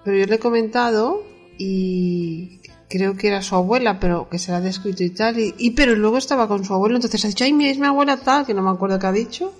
pero 0.03 0.17
yo 0.17 0.25
le 0.25 0.35
he 0.35 0.39
comentado 0.39 1.23
y 1.57 2.61
creo 2.89 3.15
que 3.15 3.27
era 3.27 3.41
su 3.41 3.55
abuela, 3.55 3.99
pero 3.99 4.29
que 4.29 4.39
se 4.39 4.51
la 4.51 4.57
ha 4.57 4.61
descrito 4.61 5.03
y 5.03 5.09
tal, 5.09 5.35
y, 5.37 5.71
pero 5.71 5.95
luego 5.95 6.17
estaba 6.17 6.47
con 6.47 6.63
su 6.63 6.73
abuelo, 6.73 6.95
entonces 6.95 7.23
ha 7.25 7.27
dicho, 7.27 7.43
ay, 7.43 7.51
es 7.67 7.77
mi 7.77 7.85
abuela 7.85 8.17
tal, 8.17 8.45
que 8.45 8.53
no 8.53 8.61
me 8.61 8.69
acuerdo 8.69 8.97
qué 8.97 9.07
ha 9.07 9.11
dicho, 9.11 9.53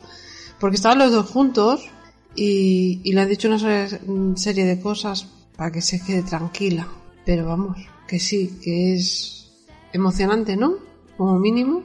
porque 0.59 0.75
estaban 0.75 0.99
los 0.99 1.11
dos 1.11 1.29
juntos 1.29 1.89
y, 2.35 3.01
y 3.03 3.13
le 3.13 3.21
ha 3.21 3.25
dicho 3.25 3.47
una 3.47 4.37
serie 4.37 4.65
de 4.65 4.79
cosas 4.79 5.27
para 5.55 5.71
que 5.71 5.81
se 5.81 6.03
quede 6.03 6.23
tranquila, 6.23 6.87
pero 7.25 7.45
vamos, 7.45 7.77
que 8.07 8.19
sí, 8.19 8.59
que 8.63 8.93
es 8.93 9.51
emocionante, 9.93 10.55
¿no? 10.55 10.75
Como 11.17 11.39
mínimo. 11.39 11.83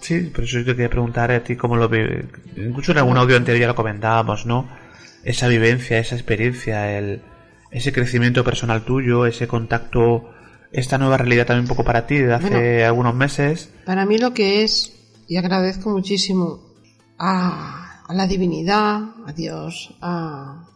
Sí, 0.00 0.30
pero 0.32 0.44
eso 0.44 0.58
yo 0.58 0.64
te 0.64 0.72
quería 0.72 0.90
preguntar 0.90 1.30
a 1.30 1.44
ti 1.44 1.56
cómo 1.56 1.76
lo 1.76 1.88
ve. 1.88 2.26
Incluso 2.56 2.92
en 2.92 2.98
algún 2.98 3.16
audio 3.16 3.36
anterior 3.36 3.60
ya 3.60 3.66
lo 3.68 3.74
comentábamos, 3.74 4.46
¿no? 4.46 4.68
Esa 5.24 5.48
vivencia, 5.48 5.98
esa 5.98 6.16
experiencia, 6.16 6.98
el, 6.98 7.22
ese 7.70 7.92
crecimiento 7.92 8.44
personal 8.44 8.84
tuyo, 8.84 9.26
ese 9.26 9.46
contacto 9.46 10.32
esta 10.72 10.98
nueva 10.98 11.18
realidad 11.18 11.46
también 11.46 11.64
un 11.64 11.68
poco 11.68 11.84
para 11.84 12.06
ti 12.06 12.16
desde 12.16 12.34
hace 12.34 12.84
algunos 12.84 13.14
meses. 13.14 13.70
Para 13.84 14.06
mí 14.06 14.18
lo 14.18 14.32
que 14.32 14.62
es, 14.62 14.92
y 15.28 15.36
agradezco 15.36 15.90
muchísimo 15.90 16.60
a, 17.18 17.81
la 18.12 18.26
divinidad, 18.26 19.00
a 19.26 19.32
Dios, 19.34 19.94
a, 20.00 20.68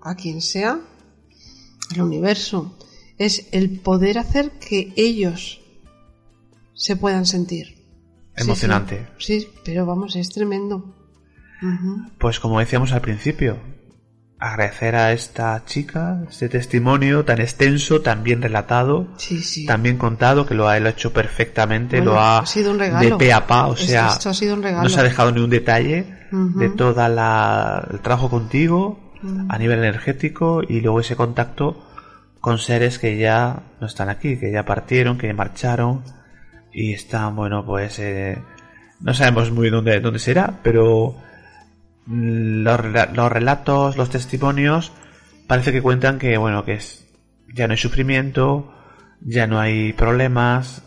a 0.00 0.14
quien 0.16 0.40
sea, 0.40 0.80
al 1.90 2.00
universo, 2.00 2.76
es 3.18 3.48
el 3.52 3.80
poder 3.80 4.18
hacer 4.18 4.52
que 4.58 4.92
ellos 4.96 5.60
se 6.74 6.96
puedan 6.96 7.26
sentir. 7.26 7.78
Emocionante. 8.36 9.08
Sí, 9.18 9.48
pero 9.64 9.84
vamos, 9.84 10.14
es 10.16 10.28
tremendo. 10.28 10.94
Pues 12.18 12.38
como 12.38 12.60
decíamos 12.60 12.92
al 12.92 13.00
principio, 13.00 13.58
agradecer 14.38 14.94
a 14.94 15.12
esta 15.12 15.64
chica 15.64 16.20
este 16.28 16.48
testimonio 16.48 17.24
tan 17.24 17.40
extenso, 17.40 18.00
tan 18.00 18.22
bien 18.22 18.40
relatado, 18.40 19.08
tan 19.66 19.82
bien 19.82 19.98
contado, 19.98 20.46
que 20.46 20.54
lo 20.54 20.68
ha, 20.68 20.78
hecho 20.78 21.12
perfectamente, 21.12 22.00
lo 22.00 22.20
ha, 22.20 22.46
sido 22.46 22.70
un 22.70 22.78
de 22.78 23.16
pe 23.18 23.32
a 23.32 23.46
pa, 23.46 23.66
o 23.66 23.76
sea, 23.76 24.08
ha 24.08 24.34
sido 24.34 24.54
un 24.54 24.62
regalo. 24.62 24.84
no 24.84 24.88
se 24.88 25.00
ha 25.00 25.02
dejado 25.02 25.32
ni 25.32 25.40
un 25.40 25.50
detalle 25.50 26.06
de 26.30 26.68
todo 26.70 26.90
el 26.90 28.00
trabajo 28.00 28.30
contigo 28.30 29.12
a 29.48 29.58
nivel 29.58 29.80
energético 29.80 30.62
y 30.66 30.80
luego 30.80 31.00
ese 31.00 31.16
contacto 31.16 31.84
con 32.40 32.58
seres 32.58 32.98
que 33.00 33.18
ya 33.18 33.62
no 33.80 33.88
están 33.88 34.08
aquí, 34.08 34.38
que 34.38 34.52
ya 34.52 34.64
partieron, 34.64 35.18
que 35.18 35.32
marcharon 35.32 36.04
y 36.72 36.92
están, 36.92 37.34
bueno, 37.34 37.64
pues 37.66 37.98
eh, 37.98 38.38
no 39.00 39.12
sabemos 39.14 39.50
muy 39.50 39.70
dónde, 39.70 39.98
dónde 39.98 40.20
será, 40.20 40.60
pero 40.62 41.16
los, 42.08 42.80
los 43.12 43.32
relatos, 43.32 43.96
los 43.96 44.10
testimonios, 44.10 44.92
parece 45.46 45.72
que 45.72 45.82
cuentan 45.82 46.18
que, 46.18 46.36
bueno, 46.38 46.64
que 46.64 46.74
es, 46.74 47.06
ya 47.54 47.66
no 47.66 47.72
hay 47.72 47.78
sufrimiento, 47.78 48.72
ya 49.20 49.46
no 49.46 49.60
hay 49.60 49.92
problemas, 49.92 50.82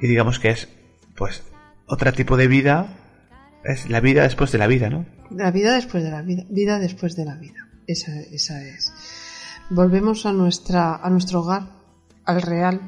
y 0.00 0.06
digamos 0.06 0.38
que 0.38 0.50
es, 0.50 0.68
pues, 1.16 1.42
otro 1.86 2.12
tipo 2.12 2.36
de 2.36 2.48
vida, 2.48 2.86
es 3.64 3.88
la 3.88 4.00
vida 4.00 4.22
después 4.22 4.50
de 4.52 4.58
la 4.58 4.66
vida, 4.66 4.90
¿no? 4.90 5.06
La 5.30 5.50
vida 5.50 5.74
después 5.74 6.02
de 6.02 6.10
la 6.10 6.22
vida, 6.22 6.44
vida 6.48 6.78
después 6.78 7.16
de 7.16 7.24
la 7.24 7.36
vida, 7.36 7.68
esa, 7.86 8.18
esa 8.20 8.62
es. 8.64 8.92
volvemos 9.70 10.26
a 10.26 10.32
nuestra 10.32 10.96
a 10.96 11.08
nuestro 11.10 11.40
hogar, 11.40 11.68
al 12.24 12.42
real. 12.42 12.80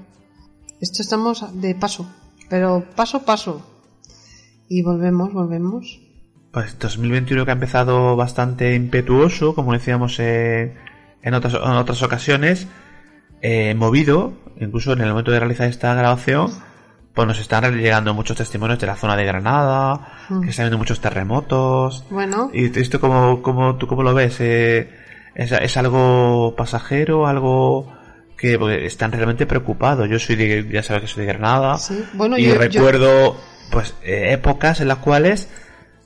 Esto 0.81 1.03
estamos 1.03 1.61
de 1.61 1.75
paso, 1.75 2.12
pero 2.49 2.85
paso 2.97 3.19
a 3.19 3.25
paso. 3.25 3.71
Y 4.69 4.83
volvemos, 4.83 5.33
volvemos. 5.33 6.04
Pues 6.55 6.79
2021 6.79 7.45
que 7.45 7.51
ha 7.51 7.55
empezado 7.55 8.14
bastante 8.17 8.75
impetuoso, 8.75 9.55
como 9.55 9.73
decíamos 9.73 10.19
en, 10.21 10.75
en 11.23 11.35
otras, 11.35 11.55
en 11.55 11.61
otras 11.73 12.01
ocasiones, 12.03 12.69
eh, 13.43 13.75
movido, 13.75 14.33
incluso 14.61 14.93
en 14.93 15.01
el 15.01 15.09
momento 15.11 15.33
de 15.33 15.40
realizar 15.40 15.69
esta 15.69 15.93
grabación, 15.95 16.53
pues 17.12 17.27
nos 17.29 17.38
están 17.40 17.77
llegando 17.77 18.14
muchos 18.14 18.37
testimonios 18.37 18.79
de 18.79 18.87
la 18.87 18.97
zona 18.97 19.17
de 19.17 19.25
Granada, 19.25 20.09
Mm. 20.31 20.40
que 20.43 20.51
están 20.51 20.64
viendo 20.64 20.79
muchos 20.79 21.01
terremotos. 21.01 22.05
Bueno, 22.09 22.51
¿Y 22.55 22.67
esto 22.79 22.99
cómo, 23.01 23.43
cómo, 23.43 23.77
tú 23.77 23.87
cómo 23.87 24.03
lo 24.03 24.14
ves? 24.14 24.37
Eh, 24.40 24.88
¿es, 25.35 25.53
es 25.53 25.77
algo 25.77 26.55
pasajero? 26.57 27.27
¿Algo 27.27 27.93
que 28.38 28.87
están 28.87 29.12
realmente 29.12 29.45
preocupados? 29.45 30.09
Yo 30.09 30.19
soy 30.19 30.37
de, 30.37 30.67
ya 30.73 30.83
sabes 30.83 31.03
que 31.03 31.09
soy 31.09 31.27
de 31.27 31.33
Granada. 31.35 31.77
sí. 31.79 32.03
Bueno, 32.14 32.38
y 32.38 32.45
yo, 32.45 32.55
yo- 32.55 32.59
recuerdo 32.61 33.37
pues 33.71 33.95
eh, 34.03 34.33
épocas 34.33 34.81
en 34.81 34.88
las 34.88 34.99
cuales, 34.99 35.49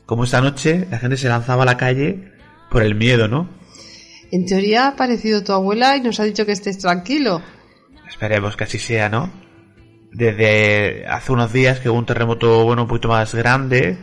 como 0.08 0.24
esta 0.24 0.40
noche, 0.40 0.88
la 0.90 0.98
gente 0.98 1.18
se 1.18 1.28
lanzaba 1.28 1.64
a 1.64 1.66
la 1.66 1.76
calle 1.76 2.32
por 2.70 2.82
el 2.82 2.94
miedo, 2.94 3.28
¿no? 3.28 3.46
en 4.30 4.46
teoría 4.46 4.86
ha 4.86 4.88
aparecido 4.88 5.44
tu 5.44 5.52
abuela 5.52 5.96
y 5.96 6.00
nos 6.00 6.18
ha 6.18 6.24
dicho 6.24 6.46
que 6.46 6.52
estés 6.52 6.78
tranquilo. 6.78 7.42
Esperemos 8.08 8.56
que 8.56 8.64
así 8.64 8.78
sea, 8.78 9.10
¿no? 9.10 9.30
Desde 10.12 11.06
hace 11.06 11.30
unos 11.30 11.52
días 11.52 11.80
que 11.80 11.90
hubo 11.90 11.98
un 11.98 12.06
terremoto, 12.06 12.64
bueno, 12.64 12.82
un 12.82 12.88
poquito 12.88 13.08
más 13.08 13.34
grande, 13.34 13.98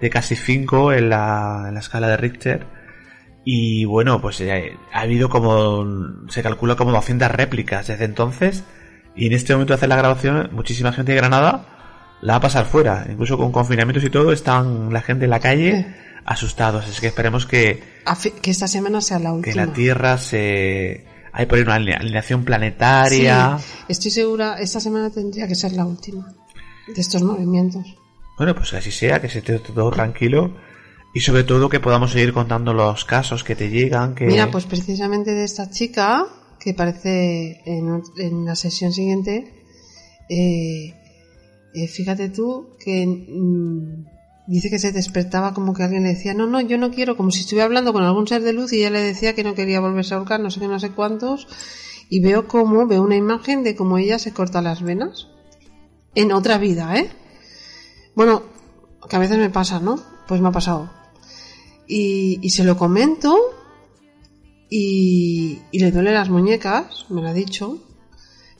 de 0.00 0.10
casi 0.10 0.36
5 0.36 0.92
en 0.92 1.10
la, 1.10 1.64
en 1.66 1.74
la 1.74 1.80
escala 1.80 2.06
de 2.06 2.16
Richter. 2.16 2.66
Y 3.44 3.86
bueno, 3.86 4.20
pues 4.20 4.40
eh, 4.40 4.76
ha 4.92 5.00
habido 5.00 5.28
como, 5.28 6.28
se 6.28 6.44
calcula 6.44 6.76
como 6.76 6.92
200 6.92 7.28
réplicas 7.28 7.88
desde 7.88 8.04
entonces. 8.04 8.62
Y 9.16 9.26
en 9.26 9.32
este 9.32 9.52
momento 9.52 9.72
de 9.72 9.78
hacer 9.78 9.88
la 9.88 9.96
grabación, 9.96 10.50
muchísima 10.52 10.92
gente 10.92 11.10
de 11.10 11.18
Granada 11.18 11.79
la 12.22 12.34
va 12.34 12.36
a 12.38 12.40
pasar 12.40 12.66
fuera. 12.66 13.06
Incluso 13.10 13.36
con 13.38 13.52
confinamientos 13.52 14.04
y 14.04 14.10
todo, 14.10 14.32
están 14.32 14.92
la 14.92 15.00
gente 15.02 15.24
en 15.24 15.30
la 15.30 15.40
calle 15.40 15.86
asustados. 16.24 16.84
Así 16.86 17.00
que 17.00 17.08
esperemos 17.08 17.46
que, 17.46 17.82
que 18.42 18.50
esta 18.50 18.68
semana 18.68 19.00
sea 19.00 19.18
la 19.18 19.30
que 19.30 19.36
última. 19.36 19.66
la 19.66 19.72
Tierra 19.72 20.18
se... 20.18 21.04
Hay 21.32 21.46
por 21.46 21.58
ahí 21.58 21.62
una 21.64 21.76
aline- 21.76 21.96
alineación 21.96 22.44
planetaria. 22.44 23.58
Sí, 23.58 23.64
estoy 23.88 24.10
segura, 24.10 24.56
esta 24.60 24.80
semana 24.80 25.10
tendría 25.10 25.46
que 25.46 25.54
ser 25.54 25.72
la 25.72 25.84
última 25.86 26.26
de 26.92 27.00
estos 27.00 27.22
movimientos. 27.22 27.86
Bueno, 28.36 28.54
pues 28.54 28.72
así 28.74 28.90
sea, 28.90 29.20
que 29.20 29.28
se 29.28 29.38
esté 29.38 29.58
todo 29.60 29.90
tranquilo 29.90 30.56
y 31.14 31.20
sobre 31.20 31.44
todo 31.44 31.68
que 31.68 31.78
podamos 31.78 32.10
seguir 32.12 32.32
contando 32.32 32.72
los 32.74 33.04
casos 33.04 33.44
que 33.44 33.54
te 33.54 33.70
llegan, 33.70 34.14
que 34.16 34.24
Mira, 34.26 34.50
pues 34.50 34.64
precisamente 34.66 35.32
de 35.32 35.44
esta 35.44 35.70
chica, 35.70 36.24
que 36.58 36.74
parece 36.74 37.60
en, 37.64 38.02
en 38.18 38.44
la 38.44 38.56
sesión 38.56 38.92
siguiente, 38.92 39.52
eh, 40.28 40.94
eh, 41.74 41.88
fíjate 41.88 42.28
tú 42.28 42.70
que 42.84 43.06
mm, 43.06 44.04
dice 44.46 44.70
que 44.70 44.78
se 44.78 44.92
despertaba 44.92 45.54
como 45.54 45.74
que 45.74 45.84
alguien 45.84 46.02
le 46.02 46.10
decía, 46.10 46.34
no, 46.34 46.46
no, 46.46 46.60
yo 46.60 46.78
no 46.78 46.90
quiero, 46.90 47.16
como 47.16 47.30
si 47.30 47.40
estuviera 47.40 47.66
hablando 47.66 47.92
con 47.92 48.02
algún 48.02 48.26
ser 48.26 48.42
de 48.42 48.52
luz 48.52 48.72
y 48.72 48.78
ella 48.78 48.90
le 48.90 49.00
decía 49.00 49.34
que 49.34 49.44
no 49.44 49.54
quería 49.54 49.80
volverse 49.80 50.14
a 50.14 50.16
ahorcar, 50.16 50.40
no 50.40 50.50
sé 50.50 50.60
qué, 50.60 50.66
no 50.66 50.80
sé 50.80 50.90
cuántos, 50.90 51.46
y 52.08 52.20
veo 52.20 52.48
cómo, 52.48 52.86
veo 52.86 53.02
una 53.02 53.16
imagen 53.16 53.62
de 53.62 53.76
cómo 53.76 53.98
ella 53.98 54.18
se 54.18 54.32
corta 54.32 54.60
las 54.60 54.82
venas 54.82 55.28
en 56.16 56.32
otra 56.32 56.58
vida, 56.58 56.96
¿eh? 56.96 57.10
Bueno, 58.16 58.42
que 59.08 59.16
a 59.16 59.20
veces 59.20 59.38
me 59.38 59.50
pasa, 59.50 59.78
¿no? 59.78 60.02
Pues 60.26 60.40
me 60.40 60.48
ha 60.48 60.52
pasado. 60.52 60.90
Y, 61.86 62.40
y 62.42 62.50
se 62.50 62.64
lo 62.64 62.76
comento 62.76 63.36
y, 64.68 65.60
y 65.70 65.78
le 65.78 65.92
duele 65.92 66.12
las 66.12 66.28
muñecas, 66.28 67.06
me 67.08 67.22
lo 67.22 67.28
ha 67.28 67.32
dicho, 67.32 67.78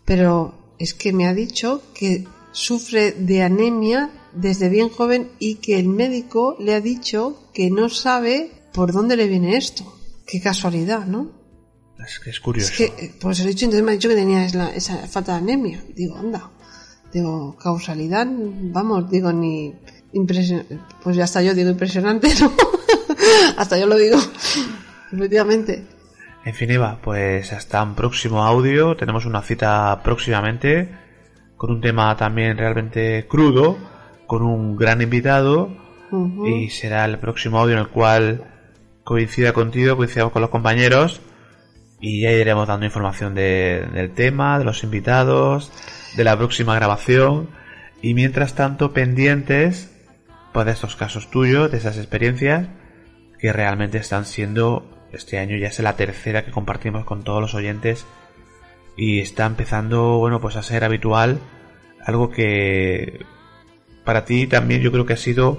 pero 0.04 0.74
es 0.78 0.94
que 0.94 1.12
me 1.12 1.26
ha 1.26 1.34
dicho 1.34 1.82
que 1.94 2.26
sufre 2.52 3.12
de 3.12 3.42
anemia 3.42 4.10
desde 4.32 4.68
bien 4.68 4.88
joven 4.88 5.30
y 5.38 5.56
que 5.56 5.78
el 5.78 5.88
médico 5.88 6.56
le 6.58 6.74
ha 6.74 6.80
dicho 6.80 7.50
que 7.52 7.70
no 7.70 7.88
sabe 7.88 8.50
por 8.72 8.92
dónde 8.92 9.16
le 9.16 9.26
viene 9.26 9.56
esto. 9.56 9.84
Qué 10.26 10.40
casualidad, 10.40 11.06
¿no? 11.06 11.40
es 12.06 12.18
que 12.18 12.30
es 12.30 12.40
curioso. 12.40 12.70
Es 12.70 12.76
que, 12.76 13.04
eh, 13.04 13.14
pues 13.20 13.40
he 13.40 13.46
dicho, 13.46 13.64
entonces 13.64 13.84
me 13.84 13.92
ha 13.92 13.94
dicho 13.94 14.08
que 14.08 14.14
tenía 14.14 14.44
esa, 14.44 14.74
esa 14.74 15.06
falta 15.06 15.32
de 15.32 15.38
anemia. 15.38 15.84
Digo, 15.94 16.16
anda. 16.16 16.50
Digo, 17.12 17.56
causalidad, 17.56 18.26
vamos, 18.30 19.10
digo, 19.10 19.32
ni 19.32 19.74
impresión, 20.12 20.64
pues 21.02 21.16
ya 21.16 21.24
hasta 21.24 21.42
yo 21.42 21.54
digo 21.54 21.70
impresionante, 21.70 22.32
¿no? 22.40 22.52
hasta 23.56 23.78
yo 23.78 23.86
lo 23.86 23.96
digo. 23.96 24.16
Efectivamente. 25.12 25.84
En 26.44 26.54
fin, 26.54 26.70
Eva, 26.70 27.00
pues 27.02 27.52
hasta 27.52 27.82
un 27.82 27.94
próximo 27.94 28.44
audio. 28.44 28.96
Tenemos 28.96 29.26
una 29.26 29.42
cita 29.42 30.00
próximamente 30.02 30.88
con 31.60 31.72
un 31.72 31.82
tema 31.82 32.16
también 32.16 32.56
realmente 32.56 33.26
crudo, 33.28 33.76
con 34.26 34.40
un 34.40 34.76
gran 34.78 35.02
invitado 35.02 35.68
y 36.46 36.70
será 36.70 37.04
el 37.04 37.18
próximo 37.18 37.58
audio 37.58 37.74
en 37.74 37.80
el 37.80 37.88
cual 37.88 38.44
coincida 39.04 39.52
contigo, 39.52 39.94
coincidamos 39.98 40.32
con 40.32 40.40
los 40.40 40.50
compañeros 40.50 41.20
y 42.00 42.22
ya 42.22 42.32
iremos 42.32 42.66
dando 42.66 42.86
información 42.86 43.34
de- 43.34 43.86
del 43.92 44.12
tema, 44.12 44.58
de 44.58 44.64
los 44.64 44.82
invitados, 44.84 45.70
de 46.16 46.24
la 46.24 46.34
próxima 46.34 46.74
grabación 46.76 47.50
y 48.00 48.14
mientras 48.14 48.54
tanto 48.54 48.94
pendientes 48.94 49.94
pues, 50.54 50.64
de 50.64 50.72
estos 50.72 50.96
casos 50.96 51.30
tuyos, 51.30 51.70
de 51.70 51.76
esas 51.76 51.98
experiencias 51.98 52.68
que 53.38 53.52
realmente 53.52 53.98
están 53.98 54.24
siendo 54.24 54.88
este 55.12 55.38
año 55.38 55.58
ya 55.58 55.66
es 55.68 55.78
la 55.80 55.94
tercera 55.94 56.42
que 56.42 56.52
compartimos 56.52 57.04
con 57.04 57.22
todos 57.22 57.42
los 57.42 57.54
oyentes 57.54 58.06
y 59.02 59.18
está 59.20 59.46
empezando 59.46 60.18
bueno 60.18 60.40
pues 60.40 60.56
a 60.56 60.62
ser 60.62 60.84
habitual 60.84 61.38
algo 62.04 62.28
que 62.30 63.20
para 64.04 64.24
ti 64.26 64.46
también 64.46 64.82
yo 64.82 64.92
creo 64.92 65.06
que 65.06 65.14
ha 65.14 65.16
sido 65.16 65.58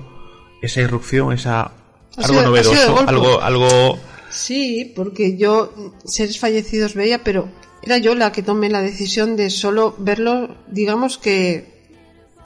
esa 0.62 0.82
irrupción 0.82 1.34
esa 1.34 1.62
Ha 1.62 1.72
algo 2.18 2.34
sido- 2.40 2.44
novedoso 2.44 3.00
algo 3.08 3.42
algo 3.42 4.00
Sí, 4.30 4.94
porque 4.96 5.36
yo 5.36 5.74
seres 6.06 6.40
fallecidos 6.40 6.94
veía, 6.96 7.22
pero 7.22 7.50
era 7.82 7.98
yo 7.98 8.16
la 8.16 8.32
que 8.32 8.42
tomé 8.44 8.70
la 8.70 8.82
decisión 8.82 9.36
de 9.36 9.50
solo 9.50 9.94
verlo, 9.98 10.56
digamos 10.68 11.18
que 11.18 11.70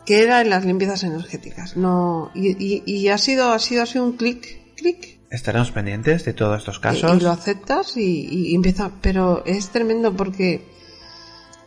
que 0.06 0.24
era 0.24 0.42
en 0.42 0.50
las 0.50 0.66
limpiezas 0.66 1.04
energéticas. 1.04 1.78
No 1.78 2.32
y, 2.34 2.56
y- 2.58 2.84
y 2.86 3.10
ha 3.10 3.18
sido 3.20 3.52
ha 3.52 3.60
sido 3.60 3.84
así 3.84 4.00
un 4.00 4.14
clic, 4.14 4.74
clic. 4.76 5.20
estaremos 5.30 5.70
pendientes 5.72 6.26
de 6.26 6.34
todos 6.34 6.58
estos 6.58 6.78
Y, 6.78 6.82
casos 6.82 7.18
y 7.18 7.24
lo 7.24 7.30
aceptas 7.32 7.98
y, 7.98 8.28
y 8.32 8.56
empieza, 8.56 8.90
pero 9.02 9.44
es 9.46 9.70
tremendo 9.70 10.12
porque 10.16 10.62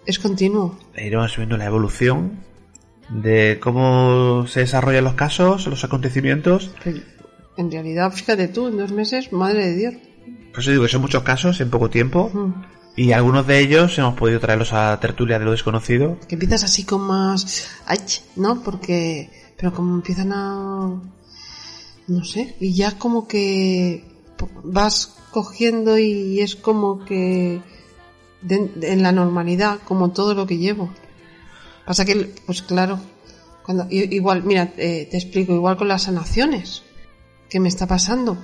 es 0.09 0.19
continuo. 0.19 0.77
e 0.95 1.07
iremos 1.07 1.37
viendo 1.37 1.57
la 1.57 1.67
evolución 1.67 2.41
de 3.11 3.59
cómo 3.61 4.47
se 4.49 4.61
desarrollan 4.61 5.05
los 5.05 5.15
casos 5.15 5.67
los 5.67 5.85
acontecimientos 5.85 6.71
En 7.57 7.71
realidad, 7.71 8.13
fíjate 8.13 8.49
tú, 8.49 8.69
en 8.69 8.77
dos 8.79 8.93
meses, 8.93 9.33
madre 9.33 9.67
de 9.69 9.77
Dios. 9.77 9.95
por 10.53 10.61
eso 10.61 10.71
digo 10.71 10.83
que 10.85 10.89
son 10.89 11.01
muchos 11.03 11.23
casos 11.23 11.61
en 11.61 11.71
poco 11.71 11.89
tiempo 11.91 12.31
Mm. 12.33 12.53
y 12.97 13.13
algunos 13.13 13.47
de 13.47 13.61
ellos 13.61 13.97
hemos 13.99 14.15
podido 14.15 14.41
traerlos 14.41 14.73
a 14.73 14.99
tertulia 15.01 15.39
de 15.39 15.45
lo 15.45 15.53
desconocido 15.53 16.19
que 16.29 16.35
empiezas 16.37 16.65
así 16.65 16.85
con 16.85 17.01
más 17.03 17.69
ay, 17.87 17.99
no 18.37 18.63
porque 18.63 19.31
pero 19.57 19.73
como 19.73 19.95
empiezan 19.95 20.33
a 20.33 21.01
no 22.15 22.25
sé 22.25 22.57
y 22.61 22.75
ya 22.75 22.99
como 22.99 23.27
que 23.29 24.05
vas 24.65 25.15
cogiendo 25.31 25.99
y 25.99 26.41
es 26.41 26.57
como 26.57 27.05
que 27.05 27.61
de- 28.43 28.71
de- 28.75 28.93
en 28.93 29.03
la 29.03 29.13
normalidad 29.13 29.79
como 29.85 30.11
todo 30.13 30.35
lo 30.35 30.47
que 30.47 30.59
llevo 30.59 30.91
pasa 31.87 32.05
que 32.05 32.35
pues 32.47 32.63
claro 32.63 32.99
cuando 33.65 33.87
igual 33.91 34.43
mira 34.45 34.73
eh, 34.77 35.09
te 35.11 35.17
explico 35.17 35.53
igual 35.55 35.77
con 35.77 35.89
las 35.89 36.03
sanaciones 36.05 36.83
que 37.51 37.61
me 37.61 37.69
está 37.69 37.87
pasando 37.87 38.39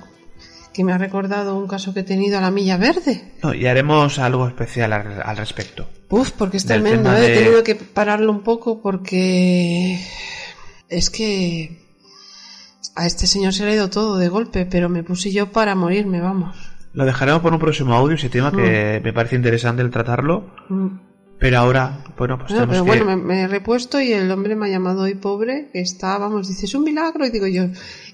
que 0.73 0.83
me 0.83 0.91
ha 0.91 0.97
recordado 0.97 1.57
un 1.57 1.67
caso 1.67 1.93
que 1.93 2.01
he 2.01 2.03
tenido 2.03 2.37
a 2.37 2.41
la 2.41 2.51
milla 2.51 2.75
verde 2.77 3.31
No, 3.41 3.53
y 3.53 3.65
haremos 3.65 4.19
algo 4.19 4.45
especial 4.47 4.91
al, 4.91 5.21
al 5.23 5.37
respecto. 5.37 5.87
Uf, 6.09 6.31
porque 6.31 6.57
es 6.57 6.65
tremendo, 6.65 7.11
¿eh? 7.15 7.21
de- 7.21 7.33
he 7.33 7.37
tenido 7.43 7.63
que 7.63 7.75
pararlo 7.75 8.29
un 8.31 8.41
poco 8.43 8.81
porque 8.81 9.97
es 10.89 11.09
que 11.09 11.79
a 12.95 13.05
este 13.07 13.25
señor 13.25 13.53
se 13.53 13.63
le 13.65 13.71
ha 13.71 13.75
ido 13.75 13.89
todo 13.89 14.17
de 14.17 14.27
golpe, 14.27 14.65
pero 14.65 14.89
me 14.89 15.01
puse 15.03 15.31
yo 15.31 15.51
para 15.51 15.75
morirme, 15.75 16.19
vamos. 16.19 16.55
Lo 16.95 17.05
dejaremos 17.05 17.41
por 17.41 17.53
un 17.53 17.59
próximo 17.59 17.93
audio, 17.93 18.15
ese 18.15 18.29
tema 18.29 18.51
que 18.51 19.01
me 19.03 19.13
parece 19.13 19.35
interesante 19.35 19.81
el 19.81 19.89
tratarlo. 19.91 20.49
Mm. 20.69 20.87
Pero 21.37 21.57
ahora, 21.59 21.97
bueno, 22.17 22.37
pues 22.39 22.51
Bueno, 22.51 22.65
tenemos 22.67 22.87
pero 22.87 22.99
que... 22.99 23.03
bueno, 23.03 23.05
me, 23.05 23.35
me 23.35 23.41
he 23.41 23.47
repuesto 23.49 23.99
y 23.99 24.13
el 24.13 24.31
hombre 24.31 24.55
me 24.55 24.67
ha 24.67 24.69
llamado 24.69 25.01
hoy 25.01 25.15
pobre, 25.15 25.69
que 25.73 25.81
está, 25.81 26.17
vamos, 26.17 26.47
dice, 26.47 26.65
es 26.65 26.73
un 26.75 26.85
milagro. 26.85 27.25
Y 27.25 27.29
digo 27.29 27.45
yo, 27.47 27.65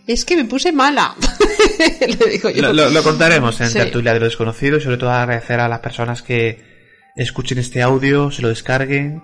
es 0.07 0.25
que 0.25 0.35
me 0.35 0.45
puse 0.45 0.71
mala. 0.71 1.13
Le 2.01 2.31
digo 2.31 2.49
yo. 2.49 2.63
Lo, 2.63 2.73
lo- 2.73 2.89
lo 2.89 3.03
contaremos 3.03 3.61
en 3.61 3.67
Sí. 3.67 3.77
tertulia 3.77 4.13
de 4.13 4.19
lo 4.19 4.25
desconocido 4.25 4.77
y 4.77 4.81
sobre 4.81 4.97
todo 4.97 5.11
agradecer 5.11 5.59
a 5.59 5.67
las 5.69 5.79
personas 5.81 6.23
que 6.23 6.63
escuchen 7.15 7.59
este 7.59 7.83
audio, 7.83 8.31
se 8.31 8.41
lo 8.41 8.47
descarguen 8.49 9.21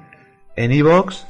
en 0.56 0.72
iVoox 0.74 1.26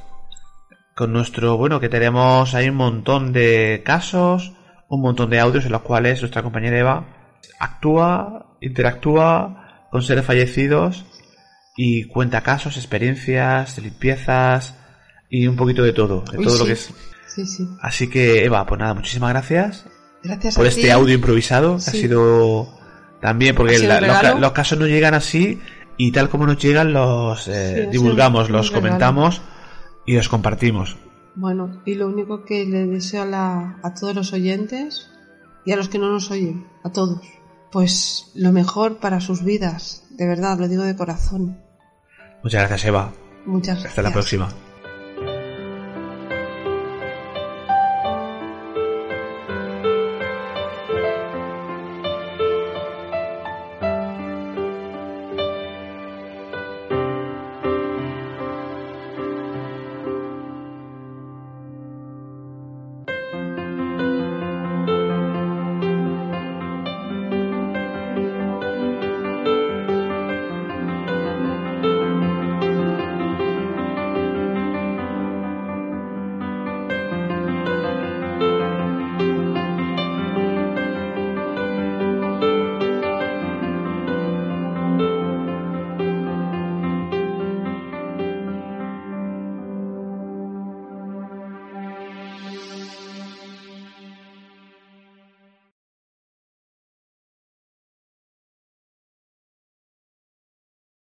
con 0.96 1.14
nuestro, 1.14 1.56
bueno, 1.58 1.80
que 1.80 1.88
tenemos 1.90 2.54
ahí 2.54 2.68
un 2.68 2.76
montón 2.76 3.32
de 3.32 3.82
casos, 3.86 4.52
un 4.90 5.02
montón 5.02 5.30
de 5.30 5.40
audios 5.40 5.66
en 5.66 5.72
los 5.72 5.82
cuales 5.84 6.22
nuestra 6.22 6.44
compañera 6.44 6.78
Eva 6.80 7.17
actúa, 7.60 8.56
interactúa 8.62 9.88
con 9.92 10.02
seres 10.02 10.26
fallecidos 10.26 11.06
y 11.76 12.06
cuenta 12.06 12.42
casos, 12.42 12.78
experiencias, 12.78 13.78
limpiezas 13.80 14.76
y 15.30 15.48
un 15.48 15.56
poquito 15.56 15.84
de 15.84 15.94
todo, 15.94 16.22
de 16.32 16.38
Uy, 16.40 16.44
todo 16.46 16.58
lo 16.60 16.66
que 16.66 16.74
es. 16.74 16.94
Sí, 17.28 17.46
sí. 17.46 17.68
Así 17.82 18.10
que 18.10 18.44
Eva, 18.46 18.66
pues 18.66 18.80
nada, 18.80 18.94
muchísimas 18.94 19.30
gracias 19.30 19.86
Gracias 20.24 20.56
por 20.56 20.66
a 20.66 20.70
este 20.70 20.82
ti. 20.82 20.90
audio 20.90 21.14
improvisado, 21.14 21.76
que 21.78 21.82
ha 21.90 21.94
sido 21.94 22.68
también 23.22 23.56
porque 23.56 23.78
sido 23.78 24.00
la- 24.00 24.34
los, 24.36 24.52
casos 24.52 24.80
no 24.80 24.88
llegan 24.88 25.14
así 25.14 25.60
y 25.98 26.12
tal 26.12 26.30
como 26.30 26.46
nos 26.48 26.58
llegan 26.58 26.94
los 26.94 27.48
eh, 27.48 27.88
divulgamos, 27.92 28.50
los 28.50 28.72
comentamos 28.72 29.42
y 30.06 30.16
los 30.16 30.30
compartimos. 30.30 30.98
Bueno, 31.36 31.82
y 31.86 31.94
lo 31.94 32.08
único 32.08 32.44
que 32.46 32.66
le 32.66 32.88
deseo 32.88 33.22
a, 33.22 33.26
la- 33.26 33.78
a 33.84 33.94
todos 33.94 34.16
los 34.16 34.34
oyentes 34.34 35.12
y 35.66 35.72
a 35.74 35.76
los 35.76 35.90
que 35.90 36.00
no 36.00 36.10
nos 36.12 36.32
oyen, 36.32 36.66
a 36.84 36.92
todos, 36.92 37.22
pues 37.72 38.32
lo 38.36 38.52
mejor 38.52 38.98
para 38.98 39.20
sus 39.22 39.44
vidas, 39.44 40.04
de 40.12 40.28
verdad, 40.28 40.58
lo 40.58 40.68
digo 40.68 40.84
de 40.84 40.96
corazón. 40.96 41.60
Muchas 42.44 42.62
gracias 42.68 42.86
Eva, 42.86 43.12
Muchas 43.46 43.76
gracias. 43.76 43.90
hasta 43.92 44.02
la 44.02 44.12
próxima. 44.14 44.50